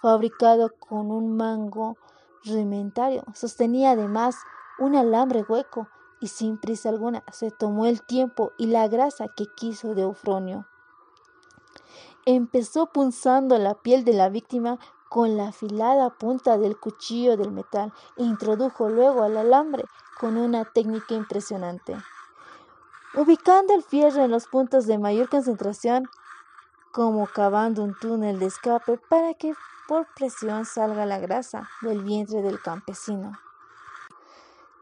fabricado 0.02 0.72
con 0.80 1.12
un 1.12 1.38
mango 1.38 1.98
rudimentario. 2.44 3.24
Sostenía 3.34 3.92
además 3.92 4.38
un 4.80 4.96
alambre 4.96 5.44
hueco 5.48 5.88
y 6.20 6.28
sin 6.28 6.58
prisa 6.58 6.90
alguna 6.90 7.24
se 7.32 7.52
tomó 7.52 7.86
el 7.86 8.02
tiempo 8.02 8.52
y 8.58 8.68
la 8.68 8.88
grasa 8.88 9.28
que 9.36 9.46
quiso 9.56 9.94
de 9.94 10.04
Eufronio. 10.04 10.66
Empezó 12.26 12.88
punzando 12.88 13.58
la 13.58 13.76
piel 13.76 14.04
de 14.04 14.13
la 14.13 14.30
víctima 14.30 14.80
con 15.10 15.38
la 15.38 15.50
afilada 15.50 16.10
punta 16.10 16.58
del 16.58 16.78
cuchillo 16.78 17.38
del 17.38 17.52
metal 17.52 17.93
e 18.17 18.24
introdujo 18.24 18.89
luego 18.89 19.24
al 19.24 19.38
alambre 19.38 19.86
con 20.20 20.38
una 20.38 20.65
técnica 20.65 21.13
impresionante. 21.15 21.98
Ubicando 23.15 23.74
el 23.74 23.84
fierro 23.84 24.24
en 24.24 24.32
los 24.32 24.48
puntos 24.48 24.86
de 24.86 24.98
mayor 24.98 25.30
concentración, 25.30 26.08
como 26.91 27.28
cavando 27.28 27.84
un 27.84 27.96
túnel 27.96 28.39
de 28.39 28.48
escape 28.48 28.98
para 29.10 29.34
que 29.34 29.54
por 29.88 30.08
presión 30.15 30.65
salga 30.65 31.06
la 31.06 31.20
grasa 31.20 31.70
del 31.82 32.04
vientre 32.04 32.41
del 32.41 32.62
campesino. 32.62 33.34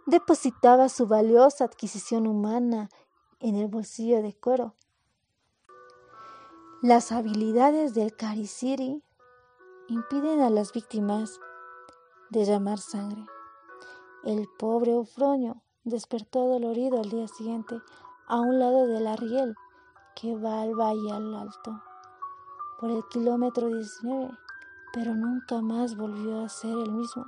Depositaba 0.06 0.90
su 0.90 1.08
valiosa 1.08 1.66
adquisición 1.66 2.28
humana 2.28 2.90
en 3.40 3.56
el 3.56 3.68
bolsillo 3.68 4.22
de 4.22 4.34
cuero. 4.34 4.76
Las 6.82 7.12
habilidades 7.12 7.94
del 7.94 8.16
Cariciri 8.16 9.04
impiden 9.88 10.42
a 10.42 10.50
las 10.50 10.74
víctimas 10.74 11.40
derramar 12.30 12.80
sangre. 12.80 13.26
El 14.24 14.48
pobre 14.58 14.94
Eufronio 14.94 15.62
despertó 15.84 16.48
dolorido 16.48 17.00
al 17.00 17.10
día 17.10 17.28
siguiente 17.28 17.80
a 18.28 18.40
un 18.40 18.60
lado 18.60 18.88
del 18.88 19.06
arriel 19.06 19.56
que 20.16 20.36
va 20.36 20.62
al 20.62 20.74
valle 20.74 21.12
al 21.12 21.36
alto 21.36 21.84
por 22.80 22.90
el 22.90 23.04
kilómetro 23.10 23.68
19, 23.68 24.32
pero 24.94 25.14
nunca 25.14 25.62
más 25.62 25.96
volvió 25.96 26.44
a 26.44 26.50
ser 26.50 26.72
el 26.72 26.92
mismo. 26.92 27.26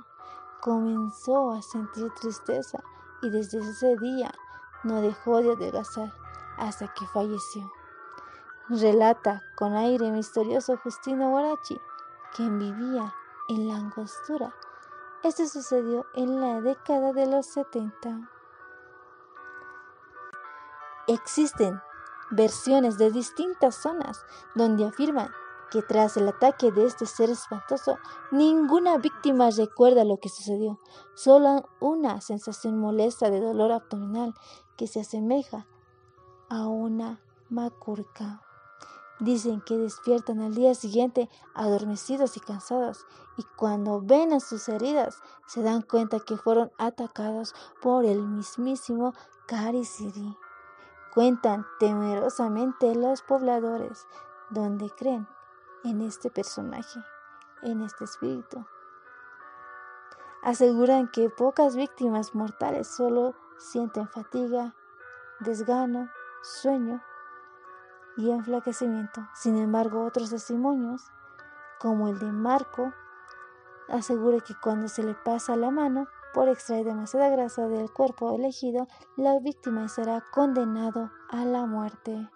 Comenzó 0.60 1.52
a 1.52 1.62
sentir 1.62 2.10
tristeza 2.20 2.82
y 3.22 3.30
desde 3.30 3.58
ese 3.58 3.96
día 3.96 4.32
no 4.82 5.00
dejó 5.00 5.40
de 5.40 5.52
adelgazar 5.52 6.12
hasta 6.58 6.92
que 6.92 7.06
falleció. 7.06 7.70
Relata 8.68 9.42
con 9.56 9.74
aire 9.74 10.10
misterioso 10.10 10.76
Justino 10.78 11.30
Guarachi 11.30 11.80
quien 12.38 12.60
vivía 12.60 13.12
en 13.48 13.66
la 13.66 13.74
angostura. 13.74 14.54
Esto 15.24 15.44
sucedió 15.48 16.06
en 16.14 16.40
la 16.40 16.60
década 16.60 17.12
de 17.12 17.26
los 17.26 17.46
70. 17.46 18.30
Existen 21.08 21.80
versiones 22.30 22.96
de 22.96 23.10
distintas 23.10 23.74
zonas 23.74 24.24
donde 24.54 24.86
afirman 24.86 25.32
que 25.72 25.82
tras 25.82 26.16
el 26.16 26.28
ataque 26.28 26.70
de 26.70 26.86
este 26.86 27.06
ser 27.06 27.28
espantoso, 27.28 27.98
ninguna 28.30 28.98
víctima 28.98 29.50
recuerda 29.50 30.04
lo 30.04 30.18
que 30.18 30.28
sucedió, 30.28 30.78
solo 31.16 31.68
una 31.80 32.20
sensación 32.20 32.78
molesta 32.78 33.30
de 33.30 33.40
dolor 33.40 33.72
abdominal 33.72 34.32
que 34.76 34.86
se 34.86 35.00
asemeja 35.00 35.66
a 36.48 36.68
una 36.68 37.20
macurca. 37.50 38.47
Dicen 39.20 39.60
que 39.60 39.76
despiertan 39.76 40.40
al 40.40 40.54
día 40.54 40.74
siguiente 40.74 41.28
adormecidos 41.54 42.36
y 42.36 42.40
cansados 42.40 43.04
y 43.36 43.42
cuando 43.56 44.00
ven 44.00 44.32
a 44.32 44.38
sus 44.38 44.68
heridas 44.68 45.22
se 45.46 45.62
dan 45.62 45.82
cuenta 45.82 46.20
que 46.20 46.36
fueron 46.36 46.70
atacados 46.78 47.54
por 47.82 48.04
el 48.04 48.22
mismísimo 48.22 49.14
Karisiri. 49.46 50.36
Cuentan 51.14 51.66
temerosamente 51.80 52.94
los 52.94 53.22
pobladores 53.22 54.06
donde 54.50 54.88
creen 54.90 55.26
en 55.82 56.00
este 56.02 56.30
personaje, 56.30 57.00
en 57.62 57.82
este 57.82 58.04
espíritu. 58.04 58.64
Aseguran 60.42 61.10
que 61.10 61.28
pocas 61.28 61.74
víctimas 61.74 62.36
mortales 62.36 62.86
solo 62.86 63.34
sienten 63.58 64.08
fatiga, 64.08 64.76
desgano, 65.40 66.08
sueño 66.42 67.02
y 68.18 68.30
enflaquecimiento. 68.30 69.26
Sin 69.32 69.56
embargo, 69.56 70.04
otros 70.04 70.30
testimonios, 70.30 71.10
como 71.78 72.08
el 72.08 72.18
de 72.18 72.30
Marco, 72.30 72.92
asegura 73.88 74.40
que 74.40 74.54
cuando 74.60 74.88
se 74.88 75.04
le 75.04 75.14
pasa 75.14 75.56
la 75.56 75.70
mano 75.70 76.08
por 76.34 76.48
extraer 76.48 76.84
demasiada 76.84 77.30
grasa 77.30 77.68
del 77.68 77.90
cuerpo 77.90 78.34
elegido, 78.34 78.88
la 79.16 79.38
víctima 79.38 79.88
será 79.88 80.22
condenado 80.32 81.10
a 81.30 81.44
la 81.44 81.64
muerte. 81.64 82.28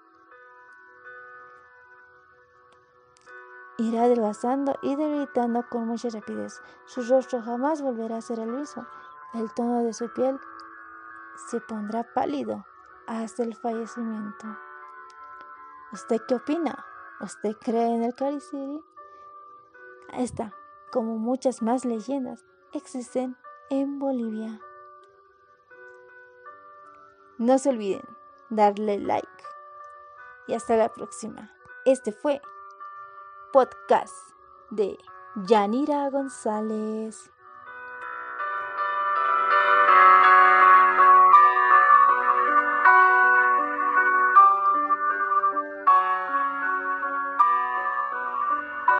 Irá 3.79 4.05
adelgazando 4.05 4.77
y 4.83 4.95
debilitando 4.95 5.65
con 5.69 5.89
mucha 5.89 6.09
rapidez. 6.11 6.63
Su 6.87 7.03
rostro 7.03 7.43
jamás 7.43 7.83
volverá 7.83 8.19
a 8.19 8.21
ser 8.21 8.39
el 8.39 8.53
mismo. 8.53 8.87
El 9.35 9.53
tono 9.53 9.83
de 9.83 9.93
su 9.93 10.13
piel 10.13 10.39
se 11.51 11.61
pondrá 11.61 12.07
pálido 12.15 12.65
hasta 13.09 13.43
el 13.43 13.57
fallecimiento. 13.57 14.47
¿Usted 15.93 16.23
qué 16.27 16.37
opina? 16.37 16.87
¿Usted 17.21 17.55
cree 17.61 17.95
en 17.95 18.03
el 18.03 18.15
Cariciri? 18.15 18.83
Esta, 20.15 20.55
como 20.91 21.19
muchas 21.19 21.61
más 21.61 21.85
leyendas, 21.85 22.47
existen 22.73 23.37
en 23.69 23.99
Bolivia. 23.99 24.59
No 27.37 27.59
se 27.59 27.71
olviden 27.71 28.03
darle 28.49 28.99
like. 29.01 29.29
Y 30.47 30.55
hasta 30.55 30.77
la 30.77 30.89
próxima. 30.91 31.53
Este 31.85 32.13
fue 32.13 32.41
podcast 33.53 34.15
de 34.71 34.97
Yanira 35.47 36.09
González. 36.11 37.32